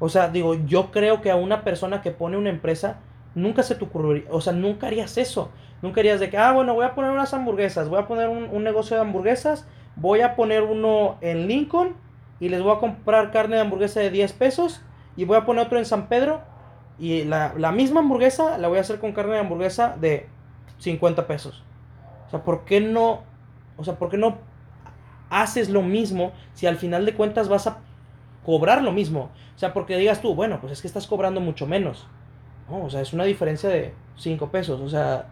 O 0.00 0.08
sea, 0.08 0.28
digo, 0.28 0.54
yo 0.54 0.90
creo 0.90 1.22
que 1.22 1.30
a 1.30 1.36
una 1.36 1.64
persona 1.64 2.02
que 2.02 2.10
pone 2.10 2.36
una 2.36 2.50
empresa, 2.50 2.98
nunca 3.34 3.62
se 3.62 3.74
te 3.74 3.84
ocurriría, 3.84 4.28
o 4.30 4.40
sea, 4.40 4.52
nunca 4.52 4.86
harías 4.86 5.16
eso. 5.18 5.50
Nunca 5.80 6.00
harías 6.00 6.18
de 6.18 6.28
que, 6.28 6.36
ah, 6.36 6.52
bueno, 6.52 6.74
voy 6.74 6.84
a 6.84 6.94
poner 6.94 7.10
unas 7.12 7.32
hamburguesas, 7.34 7.88
voy 7.88 8.00
a 8.00 8.08
poner 8.08 8.28
un, 8.28 8.48
un 8.50 8.64
negocio 8.64 8.96
de 8.96 9.02
hamburguesas, 9.02 9.66
voy 9.94 10.22
a 10.22 10.34
poner 10.34 10.64
uno 10.64 11.18
en 11.20 11.46
Lincoln 11.46 11.94
y 12.40 12.48
les 12.48 12.62
voy 12.62 12.74
a 12.74 12.78
comprar 12.80 13.30
carne 13.30 13.56
de 13.56 13.62
hamburguesa 13.62 14.00
de 14.00 14.10
10 14.10 14.32
pesos 14.32 14.82
y 15.16 15.24
voy 15.24 15.36
a 15.36 15.44
poner 15.44 15.66
otro 15.66 15.78
en 15.78 15.84
San 15.84 16.08
Pedro 16.08 16.40
y 16.98 17.24
la, 17.24 17.54
la 17.56 17.70
misma 17.70 18.00
hamburguesa 18.00 18.58
la 18.58 18.68
voy 18.68 18.78
a 18.78 18.80
hacer 18.80 18.98
con 18.98 19.12
carne 19.12 19.34
de 19.34 19.40
hamburguesa 19.40 19.96
de 20.00 20.28
50 20.78 21.26
pesos. 21.26 21.62
O 22.26 22.30
sea, 22.30 22.42
¿por 22.42 22.64
qué 22.64 22.80
no? 22.80 23.22
O 23.76 23.84
sea, 23.84 23.94
¿por 23.94 24.10
qué 24.10 24.16
no 24.16 24.38
haces 25.30 25.68
lo 25.68 25.82
mismo 25.82 26.32
si 26.54 26.66
al 26.66 26.76
final 26.76 27.06
de 27.06 27.14
cuentas 27.14 27.48
vas 27.48 27.66
a 27.66 27.78
cobrar 28.44 28.82
lo 28.82 28.92
mismo? 28.92 29.30
O 29.54 29.58
sea, 29.58 29.72
porque 29.72 29.96
digas 29.96 30.20
tú, 30.20 30.34
bueno, 30.34 30.60
pues 30.60 30.72
es 30.72 30.82
que 30.82 30.88
estás 30.88 31.06
cobrando 31.06 31.40
mucho 31.40 31.66
menos. 31.66 32.06
No, 32.68 32.84
o 32.84 32.90
sea, 32.90 33.00
es 33.00 33.12
una 33.12 33.24
diferencia 33.24 33.68
de 33.68 33.92
5 34.16 34.50
pesos. 34.50 34.80
O 34.80 34.88
sea, 34.88 35.26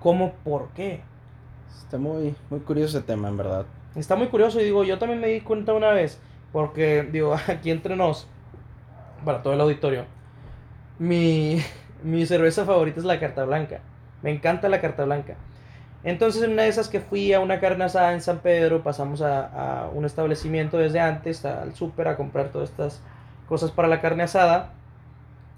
¿cómo? 0.00 0.32
¿Por 0.44 0.68
qué? 0.70 1.00
Está 1.78 1.98
muy, 1.98 2.34
muy 2.50 2.60
curioso 2.60 2.98
ese 2.98 3.06
tema, 3.06 3.28
en 3.28 3.36
verdad. 3.36 3.66
Está 3.94 4.16
muy 4.16 4.28
curioso 4.28 4.60
y 4.60 4.64
digo, 4.64 4.84
yo 4.84 4.98
también 4.98 5.20
me 5.20 5.28
di 5.28 5.40
cuenta 5.40 5.72
una 5.72 5.90
vez, 5.90 6.20
porque 6.52 7.02
digo, 7.12 7.34
aquí 7.48 7.70
entre 7.70 7.96
nos, 7.96 8.26
para 9.24 9.42
todo 9.42 9.54
el 9.54 9.60
auditorio. 9.60 10.04
Mi, 10.98 11.60
mi 12.02 12.26
cerveza 12.26 12.64
favorita 12.64 13.00
es 13.00 13.06
la 13.06 13.20
carta 13.20 13.44
blanca. 13.44 13.80
Me 14.22 14.30
encanta 14.30 14.68
la 14.68 14.80
carta 14.80 15.04
blanca. 15.04 15.36
Entonces, 16.04 16.42
en 16.42 16.52
una 16.52 16.62
de 16.62 16.68
esas 16.68 16.88
que 16.88 17.00
fui 17.00 17.32
a 17.32 17.40
una 17.40 17.58
carne 17.58 17.84
asada 17.84 18.12
en 18.12 18.20
San 18.20 18.38
Pedro, 18.38 18.82
pasamos 18.82 19.22
a, 19.22 19.84
a 19.84 19.88
un 19.88 20.04
establecimiento 20.04 20.78
desde 20.78 21.00
antes, 21.00 21.44
al 21.44 21.74
súper, 21.74 22.06
a 22.08 22.16
comprar 22.16 22.50
todas 22.50 22.70
estas 22.70 23.02
cosas 23.48 23.70
para 23.72 23.88
la 23.88 24.00
carne 24.00 24.22
asada. 24.22 24.72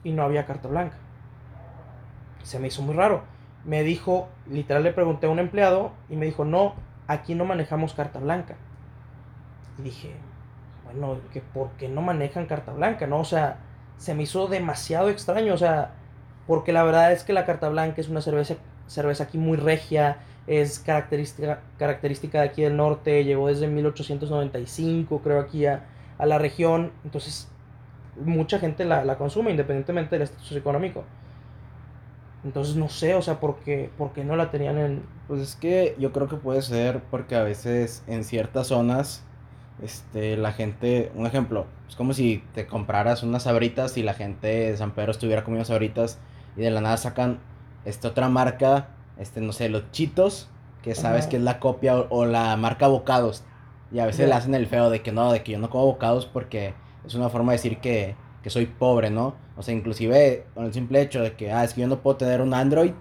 Y 0.05 0.13
no 0.13 0.23
había 0.23 0.47
carta 0.47 0.69
blanca. 0.69 0.97
Se 2.43 2.59
me 2.59 2.69
hizo 2.69 2.83
muy 2.83 2.95
raro. 2.95 3.23
Me 3.65 3.83
dijo, 3.83 4.29
literal 4.49 4.83
le 4.83 4.93
pregunté 4.93 5.27
a 5.27 5.31
un 5.31 5.39
empleado 5.39 5.93
y 6.09 6.17
me 6.17 6.27
dijo, 6.27 6.45
no, 6.45 6.75
aquí 7.07 7.35
no 7.35 7.45
manejamos 7.45 7.95
carta 7.95 8.21
blanca. 8.21 8.57
Y 9.79 9.83
dije, 9.83 10.15
bueno, 10.85 11.19
que 11.33 11.41
¿por 11.41 11.71
qué 11.73 11.89
no 11.89 12.01
manejan 12.01 12.47
carta 12.47 12.73
blanca? 12.73 13.07
No, 13.07 13.21
o 13.21 13.25
sea, 13.25 13.59
se 13.97 14.15
me 14.15 14.23
hizo 14.23 14.47
demasiado 14.47 15.11
extraño, 15.11 15.55
o 15.55 15.59
sea, 15.59 15.93
porque 16.47 16.73
la 16.73 16.85
verdad 16.85 17.13
es 17.13 17.25
que 17.25 17.33
la 17.33 17.45
carta 17.45 17.69
blanca 17.69 18.01
es 18.01 18.09
una 18.09 18.21
cerveza, 18.21 18.55
cerveza 18.87 19.25
aquí 19.25 19.39
muy 19.39 19.57
regia, 19.57 20.19
es 20.47 20.79
característica, 20.79 21.61
característica 21.79 22.41
de 22.41 22.49
aquí 22.49 22.63
del 22.63 22.77
norte, 22.77 23.25
llegó 23.25 23.49
desde 23.49 23.67
1895, 23.67 25.21
creo, 25.21 25.41
aquí 25.41 25.67
a, 25.67 25.85
a 26.17 26.27
la 26.27 26.39
región, 26.39 26.93
entonces 27.05 27.51
mucha 28.25 28.59
gente 28.59 28.85
la, 28.85 29.05
la, 29.05 29.17
consume 29.17 29.51
independientemente 29.51 30.17
del 30.17 30.23
estatus 30.23 30.53
económico. 30.53 31.05
Entonces 32.45 32.77
no 32.77 32.89
sé, 32.89 33.15
o 33.15 33.23
sea, 33.23 33.41
¿por 33.41 33.57
qué, 33.61 33.91
¿por 33.99 34.13
qué 34.13 34.25
no 34.25 34.37
la 34.37 34.51
tenían 34.51 34.79
en...? 34.79 35.03
Pues 35.27 35.41
es 35.41 35.57
que 35.57 35.97
yo 35.99 36.13
creo 36.13 36.29
que 36.29 36.37
puede 36.37 36.63
ser 36.63 37.01
porque 37.11 37.35
a 37.35 37.43
veces 37.43 38.05
en 38.07 38.25
ciertas 38.25 38.69
zonas 38.69 39.25
este, 39.83 40.37
la 40.37 40.53
gente, 40.53 41.13
un 41.15 41.27
ejemplo, 41.27 41.67
es 41.89 41.97
como 41.97 42.13
si 42.13 42.43
te 42.55 42.67
compraras 42.67 43.23
unas 43.23 43.45
sabritas 43.45 43.97
y 43.97 44.03
la 44.03 44.15
gente 44.15 44.47
de 44.47 44.77
San 44.77 44.93
Pedro 44.93 45.13
estuviera 45.13 45.45
comiendo 45.45 45.65
sabritas 45.65 46.19
y 46.57 46.63
de 46.63 46.71
la 46.71 46.81
nada 46.81 46.97
sacan 46.97 47.39
esta 47.85 48.09
otra 48.09 48.29
marca, 48.29 48.89
este, 49.19 49.41
no 49.41 49.53
sé, 49.53 49.69
los 49.69 49.91
chitos, 49.93 50.49
que 50.83 50.95
sabes 50.95 51.27
que 51.27 51.37
es 51.37 51.43
la 51.43 51.59
copia 51.61 51.97
o, 51.97 52.25
la 52.25 52.57
marca 52.57 52.89
bocados. 52.89 53.45
Y 53.93 54.01
a 54.01 54.07
veces 54.07 54.29
le 54.29 54.35
hacen 54.35 54.55
el 54.55 54.67
feo 54.67 54.91
de 54.91 55.03
que 55.03 55.13
no, 55.13 55.33
de 55.33 55.43
que 55.43 55.53
yo 55.53 55.59
no 55.59 55.71
como 55.71 55.87
bocados 55.87 56.27
porque 56.27 56.75
es 57.09 57.15
una 57.15 57.29
forma 57.29 57.53
de 57.53 57.59
decir 57.59 57.79
que, 57.79 58.15
que 58.43 58.51
soy 58.51 58.67
pobre, 58.67 59.11
¿no? 59.11 59.35
O 59.57 59.63
sea, 59.63 59.75
inclusive 59.75 60.47
con 60.55 60.65
el 60.67 60.73
simple 60.73 61.01
hecho 61.01 61.23
de 61.23 61.35
que, 61.35 61.53
ah, 61.53 61.65
es 61.65 61.75
que 61.75 61.81
yo 61.81 61.89
no 61.89 62.01
puedo 62.01 62.17
tener 62.17 62.41
un 62.41 62.55
Android 62.55 62.93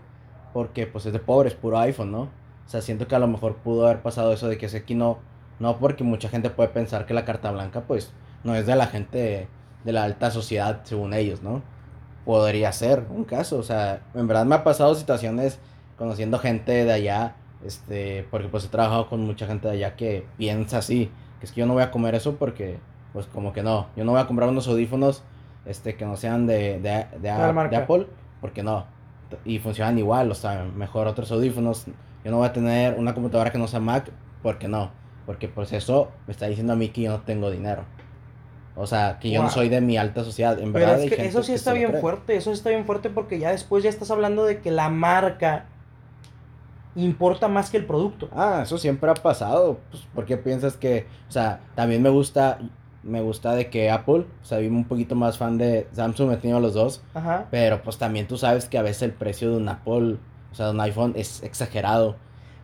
porque 0.53 0.87
pues 0.87 1.05
es 1.05 1.13
de 1.13 1.19
pobre, 1.19 1.49
es 1.49 1.55
puro 1.55 1.77
iPhone, 1.79 2.11
¿no? 2.11 2.21
O 2.21 2.69
sea, 2.69 2.81
siento 2.81 3.07
que 3.07 3.15
a 3.15 3.19
lo 3.19 3.27
mejor 3.27 3.57
pudo 3.57 3.85
haber 3.85 4.01
pasado 4.01 4.33
eso 4.33 4.47
de 4.47 4.57
que 4.57 4.65
ese 4.65 4.77
aquí 4.77 4.95
no 4.95 5.19
no 5.59 5.79
porque 5.79 6.03
mucha 6.03 6.29
gente 6.29 6.49
puede 6.49 6.69
pensar 6.69 7.05
que 7.05 7.13
la 7.13 7.25
carta 7.25 7.51
blanca 7.51 7.81
pues 7.81 8.11
no 8.43 8.55
es 8.55 8.65
de 8.65 8.75
la 8.75 8.87
gente 8.87 9.47
de 9.83 9.91
la 9.91 10.03
alta 10.03 10.31
sociedad 10.31 10.81
según 10.83 11.13
ellos, 11.13 11.41
¿no? 11.41 11.61
Podría 12.25 12.71
ser 12.71 13.05
un 13.09 13.23
caso, 13.23 13.57
o 13.57 13.63
sea, 13.63 14.01
en 14.13 14.27
verdad 14.27 14.45
me 14.45 14.55
ha 14.55 14.63
pasado 14.63 14.95
situaciones 14.95 15.59
conociendo 15.97 16.39
gente 16.39 16.85
de 16.85 16.91
allá, 16.91 17.35
este, 17.65 18.27
porque 18.29 18.49
pues 18.49 18.65
he 18.65 18.67
trabajado 18.67 19.09
con 19.09 19.21
mucha 19.21 19.47
gente 19.47 19.67
de 19.67 19.75
allá 19.75 19.95
que 19.95 20.25
piensa 20.37 20.79
así, 20.79 21.09
que 21.39 21.45
es 21.45 21.51
que 21.51 21.61
yo 21.61 21.65
no 21.65 21.73
voy 21.73 21.83
a 21.83 21.91
comer 21.91 22.15
eso 22.15 22.35
porque 22.35 22.79
pues 23.17 23.25
como 23.25 23.51
que 23.51 23.63
no, 23.63 23.87
yo 23.95 24.05
no 24.05 24.11
voy 24.11 24.21
a 24.21 24.27
comprar 24.27 24.47
unos 24.47 24.67
audífonos 24.67 25.23
este 25.65 25.95
que 25.95 26.05
no 26.05 26.17
sean 26.17 26.45
de, 26.45 26.79
de, 26.79 27.07
de, 27.19 27.19
de 27.19 27.75
Apple, 27.75 28.05
porque 28.41 28.61
no, 28.61 28.85
y 29.43 29.57
funcionan 29.57 29.97
igual, 29.97 30.29
o 30.29 30.35
sea, 30.35 30.65
mejor 30.75 31.07
otros 31.07 31.31
audífonos, 31.31 31.87
yo 32.23 32.29
no 32.29 32.37
voy 32.37 32.45
a 32.45 32.53
tener 32.53 32.93
una 32.93 33.15
computadora 33.15 33.51
que 33.51 33.57
no 33.57 33.67
sea 33.67 33.79
Mac, 33.79 34.11
porque 34.43 34.67
no. 34.67 34.91
Porque 35.25 35.47
pues 35.47 35.73
eso 35.73 36.11
me 36.27 36.31
está 36.31 36.45
diciendo 36.45 36.73
a 36.73 36.75
mí 36.75 36.89
que 36.89 37.01
yo 37.01 37.11
no 37.11 37.21
tengo 37.21 37.49
dinero. 37.49 37.85
O 38.75 38.85
sea, 38.85 39.17
que 39.19 39.31
yo 39.31 39.41
no 39.41 39.49
soy 39.49 39.69
de 39.69 39.81
mi 39.81 39.97
alta 39.97 40.23
sociedad. 40.23 40.59
En 40.59 40.71
verdad, 40.71 41.01
es 41.01 41.11
que 41.11 41.25
eso 41.25 41.41
sí 41.41 41.53
está 41.53 41.73
bien 41.73 41.95
fuerte. 41.99 42.35
Eso 42.35 42.51
está 42.51 42.69
bien 42.69 42.85
fuerte 42.85 43.09
porque 43.09 43.39
ya 43.39 43.49
después 43.49 43.83
ya 43.83 43.89
estás 43.89 44.11
hablando 44.11 44.45
de 44.45 44.61
que 44.61 44.69
la 44.69 44.89
marca 44.89 45.65
importa 46.95 47.47
más 47.47 47.69
que 47.69 47.77
el 47.77 47.85
producto. 47.85 48.29
Ah, 48.31 48.61
eso 48.63 48.77
siempre 48.77 49.09
ha 49.09 49.15
pasado. 49.15 49.79
Pues, 49.89 50.03
¿Por 50.13 50.25
qué 50.25 50.37
piensas 50.37 50.77
que.? 50.77 51.07
O 51.27 51.31
sea, 51.31 51.61
también 51.75 52.01
me 52.01 52.09
gusta. 52.09 52.59
Me 53.03 53.21
gusta 53.21 53.55
de 53.55 53.69
que 53.69 53.89
Apple, 53.89 54.25
o 54.41 54.45
sea, 54.45 54.57
vivo 54.57 54.75
un 54.75 54.85
poquito 54.85 55.15
más 55.15 55.37
fan 55.37 55.57
de 55.57 55.87
Samsung, 55.93 56.31
he 56.31 56.37
tenido 56.37 56.59
los 56.59 56.73
dos. 56.73 57.03
Ajá. 57.13 57.47
Pero 57.51 57.81
pues 57.81 57.97
también 57.97 58.27
tú 58.27 58.37
sabes 58.37 58.65
que 58.65 58.77
a 58.77 58.81
veces 58.81 59.03
el 59.03 59.11
precio 59.11 59.51
de 59.51 59.57
un 59.57 59.69
Apple, 59.69 60.17
o 60.51 60.55
sea, 60.55 60.67
de 60.67 60.71
un 60.71 60.81
iPhone 60.81 61.13
es 61.15 61.43
exagerado. 61.43 62.15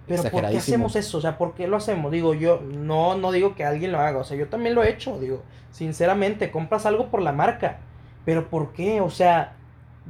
Pero 0.07 0.23
¿por 0.23 0.49
qué 0.49 0.57
hacemos 0.57 0.95
eso? 0.95 1.17
O 1.17 1.21
sea, 1.21 1.37
¿por 1.37 1.53
qué 1.53 1.67
lo 1.67 1.77
hacemos? 1.77 2.11
Digo, 2.11 2.33
yo 2.33 2.61
no, 2.61 3.15
no 3.17 3.31
digo 3.31 3.55
que 3.55 3.63
alguien 3.63 3.91
lo 3.91 3.99
haga, 3.99 4.19
o 4.19 4.23
sea, 4.23 4.37
yo 4.37 4.47
también 4.47 4.75
lo 4.75 4.83
he 4.83 4.89
hecho, 4.89 5.17
digo, 5.19 5.43
sinceramente, 5.71 6.51
compras 6.51 6.85
algo 6.85 7.07
por 7.09 7.21
la 7.21 7.31
marca, 7.31 7.79
pero 8.25 8.49
¿por 8.49 8.73
qué? 8.73 8.99
O 8.99 9.09
sea, 9.09 9.53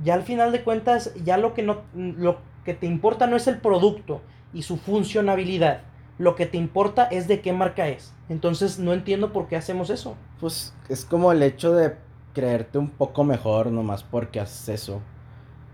ya 0.03 0.15
al 0.15 0.23
final 0.23 0.51
de 0.51 0.63
cuentas, 0.63 1.13
ya 1.23 1.37
lo 1.37 1.53
que, 1.53 1.61
no, 1.61 1.81
lo 1.93 2.37
que 2.65 2.73
te 2.73 2.87
importa 2.87 3.27
no 3.27 3.35
es 3.35 3.47
el 3.47 3.59
producto 3.59 4.21
y 4.53 4.63
su 4.63 4.77
funcionabilidad, 4.77 5.81
lo 6.17 6.35
que 6.35 6.45
te 6.45 6.57
importa 6.57 7.05
es 7.05 7.27
de 7.27 7.41
qué 7.41 7.53
marca 7.53 7.87
es. 7.87 8.13
Entonces, 8.29 8.79
no 8.79 8.93
entiendo 8.93 9.33
por 9.33 9.47
qué 9.47 9.55
hacemos 9.55 9.89
eso. 9.89 10.15
Pues 10.39 10.73
es 10.89 11.05
como 11.05 11.31
el 11.31 11.43
hecho 11.43 11.73
de 11.73 11.95
creerte 12.33 12.77
un 12.77 12.89
poco 12.89 13.23
mejor 13.23 13.67
nomás 13.71 14.03
porque 14.03 14.39
haces 14.39 14.69
eso. 14.69 15.01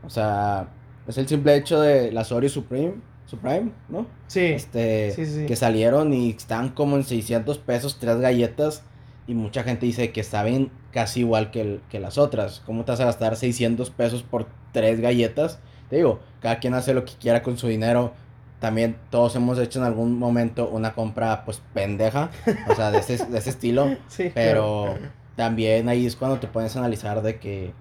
O 0.05 0.09
sea, 0.09 0.69
es 1.07 1.17
el 1.17 1.27
simple 1.27 1.55
hecho 1.55 1.81
de 1.81 2.11
la 2.11 2.23
Sorry 2.23 2.49
Supreme 2.49 2.95
Supreme, 3.29 3.71
¿no? 3.89 4.07
Sí. 4.27 4.45
Este, 4.45 5.45
que 5.47 5.55
salieron 5.55 6.13
y 6.13 6.31
están 6.31 6.69
como 6.69 6.95
en 6.95 7.03
600 7.03 7.59
pesos 7.59 7.99
tres 7.99 8.17
galletas 8.17 8.83
y 9.27 9.35
mucha 9.35 9.63
gente 9.63 9.85
dice 9.85 10.11
que 10.11 10.23
saben 10.23 10.71
casi 10.91 11.19
igual 11.19 11.51
que, 11.51 11.79
que 11.89 11.99
las 11.99 12.17
otras. 12.17 12.63
¿Cómo 12.65 12.85
te 12.85 12.91
vas 12.91 12.99
a 13.01 13.05
gastar 13.05 13.35
600 13.35 13.91
pesos 13.91 14.23
por 14.23 14.47
tres 14.71 14.99
galletas? 14.99 15.59
Te 15.89 15.97
digo, 15.97 16.19
cada 16.41 16.57
quien 16.59 16.73
hace 16.73 16.95
lo 16.95 17.05
que 17.05 17.13
quiera 17.19 17.43
con 17.43 17.57
su 17.57 17.67
dinero. 17.67 18.13
También 18.59 18.97
todos 19.09 19.35
hemos 19.35 19.57
hecho 19.57 19.79
en 19.79 19.85
algún 19.85 20.19
momento 20.19 20.67
una 20.67 20.93
compra 20.93 21.45
pues 21.45 21.61
pendeja, 21.73 22.29
o 22.69 22.75
sea, 22.75 22.91
de 22.91 22.99
ese, 22.99 23.25
de 23.25 23.37
ese 23.37 23.49
estilo. 23.51 23.95
Sí, 24.07 24.31
pero 24.33 24.95
también 25.35 25.87
ahí 25.87 26.05
es 26.05 26.17
cuando 26.17 26.39
te 26.39 26.47
puedes 26.47 26.75
analizar 26.75 27.21
de 27.21 27.39
que, 27.39 27.71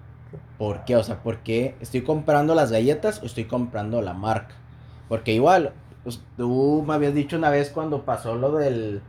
¿por 0.57 0.85
qué? 0.85 0.95
O 0.95 1.03
sea, 1.03 1.17
¿por 1.21 1.39
qué 1.39 1.75
estoy 1.81 2.03
comprando 2.03 2.55
las 2.55 2.71
galletas 2.71 3.21
o 3.21 3.25
estoy 3.25 3.45
comprando 3.45 4.01
la 4.01 4.13
marca? 4.13 4.55
Porque 5.09 5.33
igual, 5.33 5.73
pues, 6.03 6.21
tú 6.37 6.83
me 6.87 6.93
habías 6.93 7.13
dicho 7.13 7.35
una 7.35 7.49
vez 7.49 7.69
cuando 7.69 8.05
pasó 8.05 8.35
lo 8.35 8.53
del, 8.53 9.01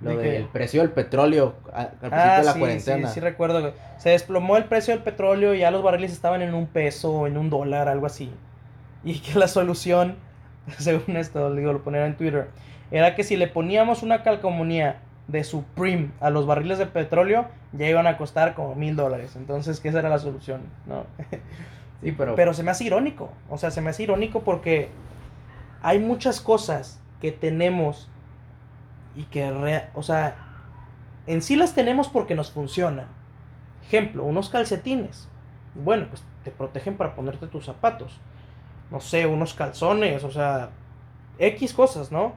lo 0.00 0.16
del 0.16 0.46
precio 0.46 0.80
del 0.80 0.90
petróleo 0.90 1.54
al 1.72 1.88
principio 1.90 2.18
ah, 2.18 2.38
de 2.38 2.44
la 2.44 2.52
sí, 2.52 2.58
cuarentena. 2.58 3.08
Sí, 3.08 3.14
sí, 3.14 3.20
recuerdo. 3.20 3.72
Se 3.98 4.10
desplomó 4.10 4.56
el 4.56 4.64
precio 4.64 4.94
del 4.94 5.02
petróleo 5.02 5.54
y 5.54 5.60
ya 5.60 5.70
los 5.70 5.82
barriles 5.82 6.12
estaban 6.12 6.42
en 6.42 6.54
un 6.54 6.66
peso, 6.66 7.26
en 7.26 7.36
un 7.36 7.50
dólar, 7.50 7.88
algo 7.88 8.06
así. 8.06 8.30
Y 9.04 9.20
que 9.20 9.38
la 9.38 9.48
solución, 9.48 10.16
según 10.78 11.16
esto, 11.16 11.54
digo, 11.54 11.72
lo 11.72 11.82
ponía 11.82 12.06
en 12.06 12.16
Twitter, 12.16 12.48
era 12.90 13.14
que 13.14 13.24
si 13.24 13.36
le 13.36 13.48
poníamos 13.48 14.02
una 14.02 14.22
calcomunía 14.22 15.00
de 15.28 15.44
Supreme 15.44 16.10
a 16.20 16.30
los 16.30 16.46
barriles 16.46 16.78
de 16.78 16.86
petróleo, 16.86 17.46
ya 17.72 17.88
iban 17.88 18.06
a 18.06 18.16
costar 18.16 18.54
como 18.54 18.74
mil 18.74 18.96
dólares. 18.96 19.34
Entonces, 19.36 19.80
¿qué 19.80 19.88
esa 19.88 20.00
era 20.00 20.08
la 20.08 20.18
solución? 20.18 20.62
¿no? 20.86 21.06
sí, 22.02 22.12
pero... 22.12 22.34
Pero 22.34 22.54
se 22.54 22.62
me 22.62 22.70
hace 22.70 22.84
irónico. 22.84 23.32
O 23.48 23.56
sea, 23.56 23.70
se 23.70 23.80
me 23.80 23.90
hace 23.90 24.02
irónico 24.02 24.40
porque 24.40 24.90
hay 25.80 25.98
muchas 25.98 26.40
cosas 26.40 27.00
que 27.20 27.32
tenemos 27.32 28.10
y 29.14 29.24
que, 29.24 29.50
o 29.94 30.02
sea, 30.02 30.36
en 31.26 31.42
sí 31.42 31.56
las 31.56 31.74
tenemos 31.74 32.08
porque 32.08 32.34
nos 32.34 32.50
funcionan. 32.50 33.06
Ejemplo, 33.86 34.24
unos 34.24 34.48
calcetines. 34.48 35.28
Bueno, 35.74 36.06
pues 36.08 36.22
te 36.44 36.50
protegen 36.50 36.96
para 36.96 37.14
ponerte 37.14 37.46
tus 37.46 37.66
zapatos. 37.66 38.20
No 38.92 39.00
sé, 39.00 39.26
unos 39.26 39.54
calzones, 39.54 40.22
o 40.22 40.30
sea, 40.30 40.70
X 41.38 41.74
cosas, 41.74 42.12
¿no? 42.12 42.34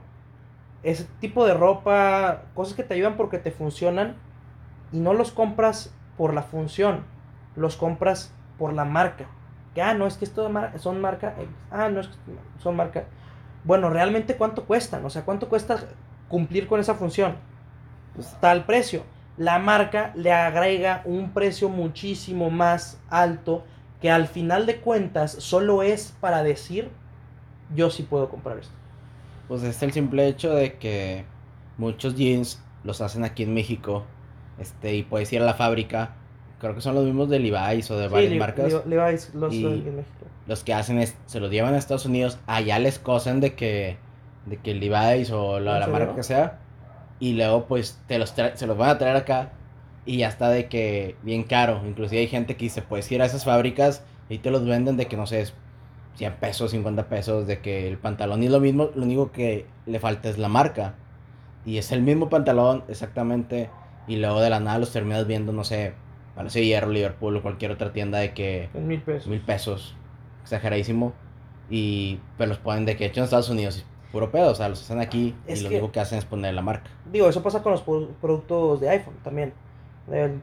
Ese 0.82 1.06
tipo 1.20 1.46
de 1.46 1.54
ropa, 1.54 2.44
cosas 2.56 2.74
que 2.74 2.84
te 2.84 2.96
ayudan 2.96 3.18
porque 3.18 3.38
te 3.38 3.52
funcionan 3.52 4.16
y 4.92 5.00
no 5.00 5.14
los 5.14 5.32
compras 5.32 5.94
por 6.18 6.34
la 6.34 6.42
función, 6.42 7.04
los 7.56 7.76
compras 7.76 8.34
por 8.58 8.74
la 8.74 8.86
marca. 8.86 9.26
Que, 9.76 9.84
ah, 9.84 9.94
no, 9.94 10.08
es 10.08 10.18
que 10.18 10.26
esto 10.26 10.50
son 10.78 11.02
marca 11.02 11.36
Ah, 11.70 11.90
no, 11.90 12.00
es 12.00 12.08
que 12.08 12.16
son 12.60 12.76
marca 12.76 13.04
bueno, 13.66 13.90
realmente 13.90 14.38
cuánto 14.38 14.66
cuestan, 14.66 15.04
o 15.06 15.10
sea, 15.10 15.24
cuánto 15.26 15.50
cuesta 15.50 15.78
cumplir 16.30 16.68
con 16.68 16.80
esa 16.80 16.94
función. 16.94 17.36
Pues, 18.14 18.34
tal 18.40 18.66
precio. 18.66 19.04
La 19.38 19.60
marca 19.60 20.12
le 20.16 20.32
agrega 20.32 21.02
un 21.04 21.32
precio 21.32 21.68
muchísimo 21.68 22.50
más 22.50 23.02
alto 23.10 23.66
que 24.02 24.12
al 24.12 24.28
final 24.28 24.66
de 24.66 24.78
cuentas 24.78 25.32
solo 25.32 25.84
es 25.84 26.14
para 26.20 26.44
decir 26.44 26.90
yo 27.76 27.90
sí 27.90 28.04
puedo 28.04 28.30
comprar 28.30 28.60
esto. 28.60 28.74
Pues 29.48 29.64
es 29.64 29.82
el 29.82 29.92
simple 29.92 30.28
hecho 30.28 30.54
de 30.54 30.74
que 30.74 31.26
muchos 31.78 32.16
jeans 32.16 32.62
los 32.84 33.02
hacen 33.02 33.24
aquí 33.24 33.44
en 33.44 33.54
México. 33.54 34.04
Este, 34.60 34.96
y 34.96 35.04
puedes 35.04 35.32
ir 35.34 35.42
a 35.42 35.46
la 35.46 35.54
fábrica. 35.54 36.16
Creo 36.60 36.74
que 36.74 36.82
son 36.82 36.96
los 36.96 37.06
mismos 37.06 37.30
de 37.30 37.40
Levi's 37.40 37.90
o 37.92 37.98
de 37.98 38.08
varias 38.08 38.34
marcas. 38.40 38.86
Levi's 38.86 39.34
los 39.34 39.54
en 39.54 39.96
México 39.96 40.26
los 40.48 40.64
que 40.64 40.74
hacen 40.74 41.00
es, 41.00 41.16
se 41.26 41.40
los 41.40 41.50
llevan 41.50 41.74
a 41.74 41.78
Estados 41.78 42.06
Unidos, 42.06 42.38
allá 42.46 42.80
les 42.80 43.00
cosen 43.00 43.40
de 43.40 43.56
que, 43.56 43.98
de 44.46 44.58
que 44.58 44.74
Levi's 44.74 45.32
o 45.32 45.60
la, 45.60 45.80
la 45.80 45.88
marca 45.88 46.16
que 46.16 46.24
sea, 46.24 46.60
y 47.20 47.34
luego 47.34 47.66
pues 47.66 48.00
te 48.08 48.20
los 48.20 48.30
se 48.30 48.68
los 48.68 48.78
van 48.78 48.90
a 48.90 48.98
traer 48.98 49.16
acá, 49.16 49.52
Y 50.06 50.18
ya 50.18 50.28
está 50.28 50.50
de 50.50 50.68
que 50.68 51.16
bien 51.24 51.44
caro. 51.44 51.82
Inclusive 51.86 52.22
hay 52.22 52.28
gente 52.28 52.56
que 52.56 52.66
dice, 52.66 52.82
puedes 52.82 53.12
ir 53.12 53.22
a 53.22 53.26
esas 53.26 53.44
fábricas 53.46 54.04
y 54.30 54.38
te 54.40 54.52
los 54.52 54.66
venden 54.66 54.98
de 54.98 55.08
que 55.08 55.18
no 55.18 55.26
sé, 55.28 55.42
es 55.42 55.54
100 56.16 56.34
pesos, 56.36 56.72
50 56.72 57.10
pesos, 57.10 57.48
de 57.48 57.60
que 57.60 57.88
el 57.88 57.98
pantalón 57.98 58.44
y 58.44 58.48
lo 58.50 58.60
mismo, 58.60 58.90
lo 58.96 59.04
único 59.04 59.32
que 59.32 59.66
le 59.86 60.00
falta 60.00 60.30
es 60.30 60.38
la 60.38 60.48
marca. 60.48 60.96
Y 61.66 61.78
es 61.80 61.92
el 61.92 62.02
mismo 62.04 62.30
pantalón 62.30 62.84
exactamente. 62.88 63.70
Y 64.08 64.18
luego 64.18 64.40
de 64.40 64.50
la 64.52 64.60
nada 64.60 64.78
los 64.78 64.92
terminas 64.92 65.26
viendo, 65.26 65.52
no 65.52 65.64
sé, 65.64 65.94
Palacio 66.36 66.62
de 66.62 66.68
Hierro, 66.68 66.90
Liverpool 66.92 67.36
o 67.38 67.42
cualquier 67.42 67.72
otra 67.72 67.92
tienda 67.92 68.20
de 68.20 68.34
que 68.34 68.70
En 68.76 68.88
mil 68.88 69.02
pesos. 69.02 69.28
mil 69.28 69.42
pesos. 69.42 69.96
Exageradísimo. 70.44 71.14
Y 71.70 72.20
pero 72.38 72.50
los 72.50 72.60
ponen 72.60 72.86
de 72.86 72.96
que 72.96 73.06
hecho 73.06 73.22
en 73.22 73.24
Estados 73.24 73.50
Unidos. 73.50 73.84
Puro 74.12 74.32
pedo, 74.32 74.52
o 74.52 74.56
sea, 74.56 74.70
los 74.70 74.82
hacen 74.82 75.00
aquí 75.00 75.36
Es 75.48 75.60
y 75.60 75.64
lo 75.64 75.70
que- 75.70 75.76
único 75.80 75.92
que 75.92 76.00
hacen 76.00 76.20
es 76.20 76.26
poner 76.26 76.54
la 76.54 76.62
marca. 76.62 76.90
Digo, 77.12 77.28
eso 77.28 77.42
pasa 77.42 77.64
con 77.64 77.72
los 77.72 77.82
pro- 77.82 78.10
productos 78.22 78.80
de 78.80 78.90
iPhone 78.90 79.16
también. 79.24 79.54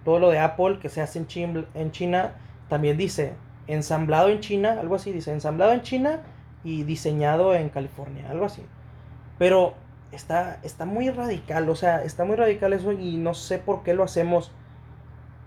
Todo 0.04 0.18
lo 0.18 0.30
de 0.30 0.38
Apple 0.38 0.78
que 0.80 0.88
se 0.88 1.00
hace 1.00 1.18
en 1.20 1.26
China, 1.26 1.64
en 1.74 1.92
China 1.92 2.32
también 2.68 2.96
dice 2.96 3.34
ensamblado 3.66 4.28
en 4.28 4.40
China, 4.40 4.78
algo 4.80 4.96
así, 4.96 5.12
dice 5.12 5.32
ensamblado 5.32 5.72
en 5.72 5.82
China 5.82 6.20
y 6.64 6.82
diseñado 6.84 7.54
en 7.54 7.68
California, 7.68 8.28
algo 8.30 8.46
así. 8.46 8.64
Pero 9.38 9.74
está, 10.10 10.58
está 10.62 10.84
muy 10.84 11.10
radical, 11.10 11.68
o 11.68 11.74
sea, 11.74 12.02
está 12.02 12.24
muy 12.24 12.36
radical 12.36 12.72
eso 12.72 12.92
y 12.92 13.16
no 13.16 13.34
sé 13.34 13.58
por 13.58 13.82
qué 13.82 13.94
lo 13.94 14.04
hacemos. 14.04 14.52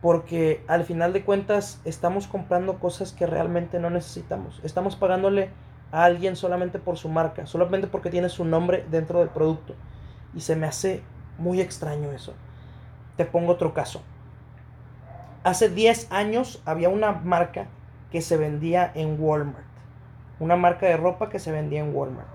Porque 0.02 0.64
al 0.68 0.84
final 0.84 1.14
de 1.14 1.24
cuentas 1.24 1.82
estamos 1.84 2.28
comprando 2.28 2.80
cosas 2.80 3.12
que 3.12 3.26
realmente 3.26 3.80
no 3.80 3.90
necesitamos. 3.90 4.62
Estamos 4.64 4.96
pagándole 4.96 5.50
a 5.92 6.04
alguien 6.04 6.36
solamente 6.36 6.78
por 6.78 6.98
su 6.98 7.10
marca, 7.10 7.48
solamente 7.48 7.88
porque 7.88 8.12
tiene 8.12 8.30
su 8.30 8.46
nombre 8.46 8.86
dentro 8.92 9.20
del 9.20 9.30
producto. 9.30 9.74
Y 10.36 10.42
se 10.42 10.56
me 10.56 10.68
hace 10.68 11.02
muy 11.40 11.60
extraño 11.60 12.12
eso. 12.12 12.34
Te 13.18 13.26
pongo 13.26 13.54
otro 13.54 13.74
caso. 13.74 14.02
Hace 15.44 15.70
10 15.70 16.12
años 16.12 16.62
había 16.66 16.90
una 16.90 17.12
marca 17.12 17.68
que 18.12 18.22
se 18.22 18.38
vendía 18.38 18.92
en 18.96 19.18
Walmart. 19.20 19.66
Una 20.40 20.56
marca 20.56 20.86
de 20.88 20.98
ropa 20.98 21.30
que 21.30 21.40
se 21.40 21.52
vendía 21.52 21.82
en 21.82 21.96
Walmart. 21.96 22.28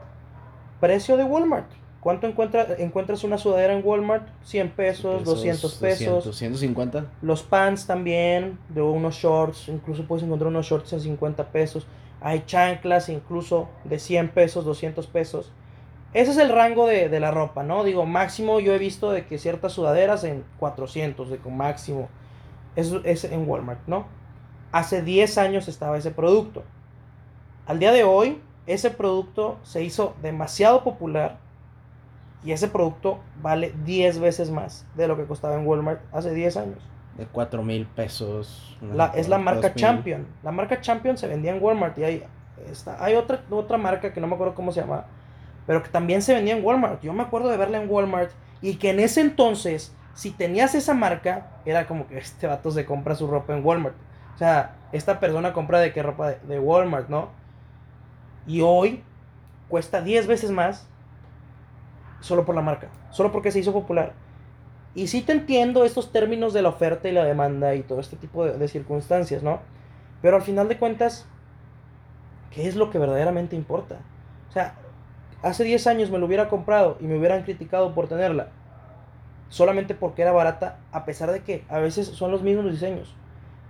Precio 0.80 1.16
de 1.16 1.24
Walmart. 1.24 1.70
¿Cuánto 2.00 2.26
encuentra, 2.26 2.66
encuentras 2.78 3.24
una 3.24 3.36
sudadera 3.36 3.74
en 3.74 3.84
Walmart? 3.84 4.26
100 4.42 4.70
pesos, 4.70 5.24
200 5.24 5.74
pesos. 5.74 6.24
200, 6.24 6.36
150. 6.36 7.06
Los 7.20 7.42
pants 7.42 7.86
también, 7.86 8.58
de 8.70 8.80
unos 8.80 9.16
shorts, 9.16 9.68
incluso 9.68 10.06
puedes 10.06 10.24
encontrar 10.24 10.48
unos 10.48 10.66
shorts 10.66 10.94
en 10.94 11.00
50 11.00 11.48
pesos. 11.48 11.86
Hay 12.22 12.44
chanclas 12.46 13.10
incluso 13.10 13.68
de 13.84 13.98
100 13.98 14.30
pesos, 14.30 14.64
200 14.64 15.06
pesos. 15.08 15.52
Ese 16.12 16.32
es 16.32 16.38
el 16.38 16.48
rango 16.48 16.86
de, 16.86 17.08
de 17.08 17.20
la 17.20 17.30
ropa, 17.30 17.62
¿no? 17.62 17.84
Digo, 17.84 18.04
máximo 18.04 18.58
yo 18.60 18.74
he 18.74 18.78
visto 18.78 19.12
de 19.12 19.26
que 19.26 19.38
ciertas 19.38 19.72
sudaderas 19.72 20.24
en 20.24 20.44
400, 20.58 21.30
de 21.30 21.38
con 21.38 21.56
máximo. 21.56 22.08
Eso 22.76 23.00
es 23.04 23.24
en 23.24 23.48
Walmart, 23.48 23.80
¿no? 23.86 24.06
Hace 24.72 25.02
10 25.02 25.38
años 25.38 25.68
estaba 25.68 25.96
ese 25.98 26.10
producto. 26.10 26.64
Al 27.66 27.78
día 27.78 27.92
de 27.92 28.02
hoy, 28.04 28.40
ese 28.66 28.90
producto 28.90 29.58
se 29.62 29.82
hizo 29.84 30.14
demasiado 30.22 30.82
popular 30.82 31.38
y 32.44 32.52
ese 32.52 32.68
producto 32.68 33.20
vale 33.42 33.72
10 33.84 34.18
veces 34.18 34.50
más 34.50 34.86
de 34.96 35.06
lo 35.06 35.16
que 35.16 35.24
costaba 35.26 35.54
en 35.54 35.66
Walmart 35.66 36.00
hace 36.12 36.32
10 36.32 36.56
años. 36.56 36.78
De 37.16 37.26
4 37.26 37.62
mil 37.62 37.86
pesos. 37.86 38.76
La- 38.80 39.06
es 39.14 39.28
la 39.28 39.38
marca 39.38 39.68
2,000. 39.68 39.74
Champion. 39.80 40.26
La 40.42 40.50
marca 40.52 40.80
Champion 40.80 41.16
se 41.18 41.26
vendía 41.28 41.54
en 41.54 41.62
Walmart 41.62 41.98
y 41.98 42.04
hay, 42.04 42.24
está, 42.70 43.02
hay 43.04 43.14
otra, 43.14 43.42
otra 43.50 43.76
marca 43.76 44.12
que 44.12 44.20
no 44.20 44.26
me 44.26 44.34
acuerdo 44.34 44.54
cómo 44.54 44.72
se 44.72 44.80
llama, 44.80 45.04
pero 45.70 45.84
que 45.84 45.88
también 45.88 46.20
se 46.20 46.34
vendía 46.34 46.56
en 46.56 46.64
Walmart. 46.64 47.00
Yo 47.00 47.12
me 47.12 47.22
acuerdo 47.22 47.48
de 47.48 47.56
verla 47.56 47.80
en 47.80 47.88
Walmart 47.88 48.32
y 48.60 48.74
que 48.74 48.90
en 48.90 48.98
ese 48.98 49.20
entonces, 49.20 49.94
si 50.14 50.32
tenías 50.32 50.74
esa 50.74 50.94
marca, 50.94 51.46
era 51.64 51.86
como 51.86 52.08
que 52.08 52.18
este 52.18 52.48
vato 52.48 52.72
se 52.72 52.84
compra 52.84 53.14
su 53.14 53.28
ropa 53.28 53.56
en 53.56 53.64
Walmart. 53.64 53.94
O 54.34 54.38
sea, 54.38 54.74
esta 54.90 55.20
persona 55.20 55.52
compra 55.52 55.78
de 55.78 55.92
qué 55.92 56.02
ropa 56.02 56.30
de, 56.32 56.58
Walmart, 56.58 57.08
¿no? 57.08 57.28
Y 58.48 58.62
hoy 58.62 59.04
cuesta 59.68 60.02
10 60.02 60.26
veces 60.26 60.50
más 60.50 60.88
solo 62.18 62.44
por 62.44 62.56
la 62.56 62.62
marca, 62.62 62.88
solo 63.10 63.30
porque 63.30 63.52
se 63.52 63.60
hizo 63.60 63.72
popular. 63.72 64.14
Y 64.96 65.06
sí 65.06 65.22
te 65.22 65.30
entiendo 65.30 65.84
estos 65.84 66.10
términos 66.10 66.52
de 66.52 66.62
la 66.62 66.70
oferta 66.70 67.08
y 67.08 67.12
la 67.12 67.22
demanda 67.22 67.76
y 67.76 67.84
todo 67.84 68.00
este 68.00 68.16
tipo 68.16 68.44
de, 68.44 68.58
de 68.58 68.66
circunstancias, 68.66 69.44
¿no? 69.44 69.60
Pero 70.20 70.34
al 70.34 70.42
final 70.42 70.66
de 70.66 70.78
cuentas, 70.78 71.28
¿qué 72.50 72.66
es 72.66 72.74
lo 72.74 72.90
que 72.90 72.98
verdaderamente 72.98 73.54
importa? 73.54 74.00
O 74.48 74.52
sea, 74.52 74.74
hace 75.42 75.64
10 75.64 75.86
años 75.86 76.10
me 76.10 76.18
lo 76.18 76.26
hubiera 76.26 76.48
comprado 76.48 76.96
y 77.00 77.04
me 77.04 77.18
hubieran 77.18 77.42
criticado 77.42 77.94
por 77.94 78.08
tenerla. 78.08 78.48
Solamente 79.48 79.94
porque 79.94 80.22
era 80.22 80.32
barata, 80.32 80.78
a 80.92 81.04
pesar 81.04 81.32
de 81.32 81.42
que 81.42 81.64
a 81.68 81.78
veces 81.78 82.06
son 82.08 82.30
los 82.30 82.42
mismos 82.42 82.70
diseños. 82.70 83.14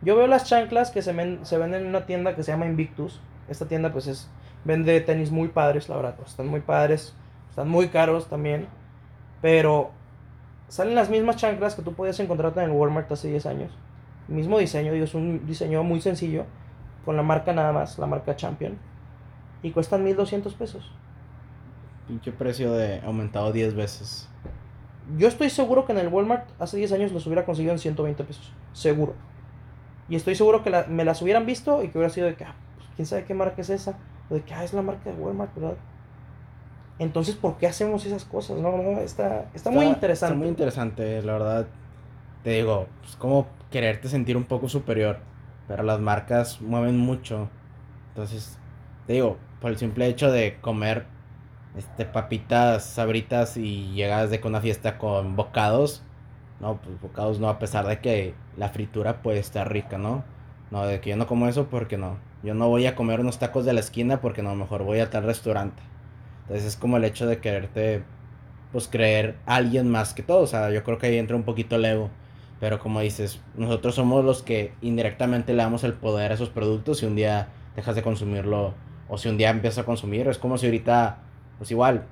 Yo 0.02 0.16
veo 0.16 0.26
las 0.26 0.44
chanclas 0.44 0.90
que 0.90 1.02
se, 1.02 1.12
ven- 1.12 1.40
se 1.44 1.58
venden 1.58 1.82
en 1.82 1.88
una 1.88 2.06
tienda 2.06 2.34
que 2.36 2.42
se 2.42 2.52
llama 2.52 2.66
Invictus. 2.66 3.20
Esta 3.48 3.66
tienda 3.66 3.92
pues 3.92 4.06
es, 4.06 4.30
vende 4.64 5.00
tenis 5.00 5.30
muy 5.30 5.48
padres, 5.48 5.88
la 5.88 5.96
verdad. 5.96 6.16
Están 6.26 6.48
muy 6.48 6.60
padres, 6.60 7.14
están 7.50 7.68
muy 7.68 7.88
caros 7.88 8.28
también. 8.28 8.68
Pero 9.42 9.90
salen 10.68 10.94
las 10.94 11.10
mismas 11.10 11.36
chanclas 11.36 11.74
que 11.74 11.82
tú 11.82 11.94
podías 11.94 12.20
encontrarte 12.20 12.60
en 12.60 12.70
el 12.70 12.76
Walmart 12.76 13.10
hace 13.12 13.28
10 13.28 13.46
años. 13.46 13.72
Mismo 14.28 14.58
diseño, 14.58 14.92
digo, 14.92 15.04
es 15.04 15.14
un 15.14 15.46
diseño 15.46 15.82
muy 15.82 16.00
sencillo, 16.00 16.44
con 17.04 17.16
la 17.16 17.22
marca 17.22 17.52
nada 17.52 17.72
más, 17.72 17.98
la 17.98 18.06
marca 18.06 18.36
Champion. 18.36 18.78
Y 19.62 19.72
cuestan 19.72 20.04
1200 20.04 20.54
pesos. 20.54 20.92
Pinche 22.10 22.32
precio 22.32 22.72
de 22.72 23.00
aumentado 23.02 23.52
10 23.52 23.76
veces. 23.76 24.28
Yo 25.16 25.28
estoy 25.28 25.48
seguro 25.48 25.86
que 25.86 25.92
en 25.92 25.98
el 25.98 26.08
Walmart 26.08 26.48
hace 26.58 26.76
10 26.76 26.90
años 26.90 27.12
los 27.12 27.24
hubiera 27.26 27.44
conseguido 27.44 27.72
en 27.72 27.78
120 27.78 28.24
pesos. 28.24 28.52
Seguro. 28.72 29.14
Y 30.08 30.16
estoy 30.16 30.34
seguro 30.34 30.64
que 30.64 30.70
la- 30.70 30.86
me 30.88 31.04
las 31.04 31.22
hubieran 31.22 31.46
visto 31.46 31.84
y 31.84 31.88
que 31.88 31.98
hubiera 31.98 32.12
sido 32.12 32.26
de 32.26 32.34
que, 32.34 32.42
ah, 32.42 32.56
pues, 32.74 32.88
quién 32.96 33.06
sabe 33.06 33.24
qué 33.26 33.34
marca 33.34 33.60
es 33.62 33.70
esa. 33.70 33.96
O 34.28 34.34
de 34.34 34.40
que, 34.42 34.52
ah, 34.54 34.64
es 34.64 34.72
la 34.72 34.82
marca 34.82 35.08
de 35.08 35.16
Walmart, 35.22 35.54
¿verdad? 35.54 35.76
Entonces, 36.98 37.36
¿por 37.36 37.58
qué 37.58 37.68
hacemos 37.68 38.04
esas 38.04 38.24
cosas? 38.24 38.58
No, 38.58 38.76
no, 38.76 38.98
está, 38.98 39.48
está, 39.54 39.70
muy 39.70 39.86
interesante. 39.86 40.32
Está 40.34 40.36
muy 40.36 40.48
interesante, 40.48 41.22
la 41.22 41.32
verdad. 41.34 41.66
Te 42.42 42.50
digo, 42.50 42.88
es 43.04 43.14
como 43.14 43.46
quererte 43.70 44.08
sentir 44.08 44.36
un 44.36 44.44
poco 44.44 44.68
superior. 44.68 45.18
Pero 45.68 45.84
las 45.84 46.00
marcas 46.00 46.60
mueven 46.60 46.98
mucho. 46.98 47.48
Entonces, 48.08 48.58
te 49.06 49.12
digo, 49.12 49.36
por 49.60 49.70
el 49.70 49.78
simple 49.78 50.08
hecho 50.08 50.32
de 50.32 50.58
comer 50.60 51.06
este 51.76 52.04
papitas 52.04 52.84
sabritas 52.84 53.56
y 53.56 53.92
llegas 53.92 54.30
de 54.30 54.40
una 54.44 54.60
fiesta 54.60 54.98
con 54.98 55.36
bocados. 55.36 56.02
No, 56.60 56.76
pues 56.82 57.00
bocados 57.00 57.40
no, 57.40 57.48
a 57.48 57.58
pesar 57.58 57.86
de 57.86 58.00
que 58.00 58.34
la 58.56 58.68
fritura 58.68 59.22
puede 59.22 59.38
estar 59.38 59.72
rica, 59.72 59.98
¿no? 59.98 60.24
No, 60.70 60.84
de 60.86 61.00
que 61.00 61.10
yo 61.10 61.16
no 61.16 61.26
como 61.26 61.48
eso 61.48 61.66
porque 61.66 61.96
no. 61.96 62.18
Yo 62.42 62.54
no 62.54 62.68
voy 62.68 62.86
a 62.86 62.94
comer 62.94 63.20
unos 63.20 63.38
tacos 63.38 63.64
de 63.64 63.72
la 63.72 63.80
esquina 63.80 64.20
porque 64.20 64.42
no, 64.42 64.54
mejor 64.54 64.84
voy 64.84 65.00
a 65.00 65.10
tal 65.10 65.24
restaurante. 65.24 65.82
Entonces 66.42 66.66
es 66.66 66.76
como 66.76 66.96
el 66.96 67.04
hecho 67.04 67.26
de 67.26 67.38
quererte, 67.38 68.02
pues 68.72 68.88
creer 68.88 69.36
a 69.46 69.56
alguien 69.56 69.90
más 69.90 70.14
que 70.14 70.22
todo. 70.22 70.40
O 70.40 70.46
sea, 70.46 70.70
yo 70.70 70.82
creo 70.84 70.98
que 70.98 71.08
ahí 71.08 71.18
entra 71.18 71.36
un 71.36 71.44
poquito 71.44 71.76
el 71.76 71.84
ego. 71.84 72.10
Pero 72.60 72.78
como 72.78 73.00
dices, 73.00 73.40
nosotros 73.56 73.94
somos 73.94 74.24
los 74.24 74.42
que 74.42 74.74
indirectamente 74.82 75.54
le 75.54 75.62
damos 75.62 75.82
el 75.82 75.94
poder 75.94 76.30
a 76.30 76.34
esos 76.34 76.50
productos 76.50 76.98
si 76.98 77.06
un 77.06 77.16
día 77.16 77.48
dejas 77.74 77.94
de 77.96 78.02
consumirlo 78.02 78.74
o 79.08 79.16
si 79.16 79.28
un 79.28 79.38
día 79.38 79.50
empiezas 79.50 79.78
a 79.78 79.86
consumir. 79.86 80.28
Es 80.28 80.38
como 80.38 80.58
si 80.58 80.66
ahorita, 80.66 81.18
pues 81.60 81.70
igual, 81.72 82.04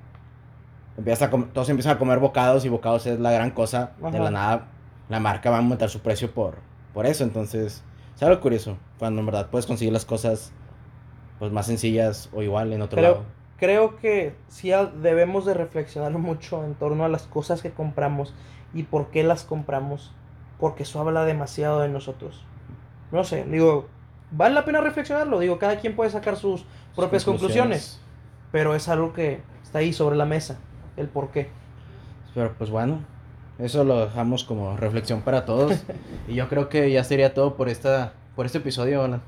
empiezas 0.95 1.27
a 1.27 1.31
todos 1.31 1.67
empiezan 1.69 1.95
a 1.95 1.97
comer 1.97 2.19
bocados 2.19 2.65
y 2.65 2.69
bocados 2.69 3.07
es 3.07 3.19
la 3.19 3.31
gran 3.31 3.49
cosa. 3.49 3.93
De 4.11 4.19
la 4.19 4.29
nada, 4.29 4.67
la 5.09 5.19
marca 5.19 5.49
va 5.49 5.55
a 5.55 5.59
aumentar 5.59 5.89
su 5.89 6.01
precio 6.01 6.29
por, 6.29 6.57
por 6.93 7.07
eso. 7.07 7.23
Entonces, 7.23 7.83
es 8.15 8.21
algo 8.23 8.39
curioso. 8.41 8.77
Cuando 8.99 9.21
en 9.21 9.25
verdad 9.25 9.47
puedes 9.49 9.65
conseguir 9.65 9.91
las 9.91 10.05
cosas 10.05 10.51
pues 11.39 11.51
más 11.51 11.65
sencillas 11.65 12.29
o 12.31 12.43
igual 12.43 12.71
en 12.73 12.83
otro 12.83 12.97
Pero- 12.97 13.11
lado. 13.11 13.23
Creo 13.57 13.97
que 13.97 14.35
sí 14.49 14.71
debemos 15.01 15.47
de 15.47 15.55
reflexionar 15.55 16.11
mucho 16.11 16.63
en 16.63 16.75
torno 16.75 17.03
a 17.05 17.09
las 17.09 17.23
cosas 17.23 17.63
que 17.63 17.71
compramos 17.71 18.35
y 18.71 18.83
por 18.83 19.07
qué 19.09 19.23
las 19.23 19.45
compramos. 19.45 20.13
Porque 20.59 20.83
eso 20.83 20.99
habla 21.01 21.25
demasiado 21.25 21.81
de 21.81 21.89
nosotros. 21.89 22.45
No 23.11 23.23
sé, 23.23 23.45
digo, 23.45 23.87
vale 24.29 24.53
la 24.53 24.63
pena 24.63 24.79
reflexionarlo. 24.79 25.39
Digo, 25.39 25.57
cada 25.57 25.77
quien 25.79 25.95
puede 25.95 26.11
sacar 26.11 26.35
sus 26.35 26.65
propias 26.95 27.25
conclusiones. 27.25 27.99
Pero 28.51 28.75
es 28.75 28.87
algo 28.89 29.13
que 29.13 29.41
está 29.63 29.79
ahí 29.79 29.93
sobre 29.93 30.15
la 30.15 30.25
mesa. 30.25 30.57
El 30.97 31.07
por 31.07 31.29
qué. 31.29 31.49
Pero 32.33 32.53
pues 32.57 32.69
bueno, 32.69 32.99
eso 33.57 33.83
lo 33.83 34.05
dejamos 34.05 34.43
como 34.43 34.75
reflexión 34.77 35.21
para 35.21 35.45
todos. 35.45 35.83
y 36.27 36.35
yo 36.35 36.47
creo 36.49 36.69
que 36.69 36.91
ya 36.91 37.03
sería 37.03 37.33
todo 37.33 37.55
por 37.55 37.69
esta 37.69 38.13
por 38.35 38.45
este 38.45 38.59
episodio, 38.59 39.03
Alan. 39.03 39.21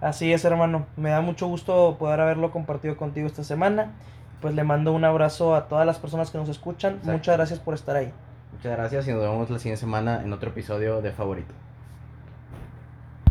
Así 0.00 0.32
es, 0.32 0.44
hermano. 0.44 0.86
Me 0.96 1.10
da 1.10 1.20
mucho 1.20 1.46
gusto 1.46 1.96
poder 1.98 2.20
haberlo 2.20 2.50
compartido 2.50 2.96
contigo 2.96 3.26
esta 3.26 3.44
semana. 3.44 3.92
Pues 4.40 4.54
le 4.54 4.64
mando 4.64 4.92
un 4.92 5.04
abrazo 5.04 5.54
a 5.54 5.68
todas 5.68 5.86
las 5.86 5.98
personas 5.98 6.30
que 6.30 6.38
nos 6.38 6.48
escuchan. 6.48 6.94
Exacto. 6.94 7.12
Muchas 7.12 7.36
gracias 7.36 7.58
por 7.58 7.74
estar 7.74 7.96
ahí. 7.96 8.12
Muchas 8.52 8.76
gracias 8.76 9.08
y 9.08 9.12
nos 9.12 9.20
vemos 9.20 9.50
la 9.50 9.58
siguiente 9.58 9.80
semana 9.80 10.22
en 10.22 10.32
otro 10.32 10.50
episodio 10.50 11.00
de 11.00 11.12
Favorito. 11.12 11.54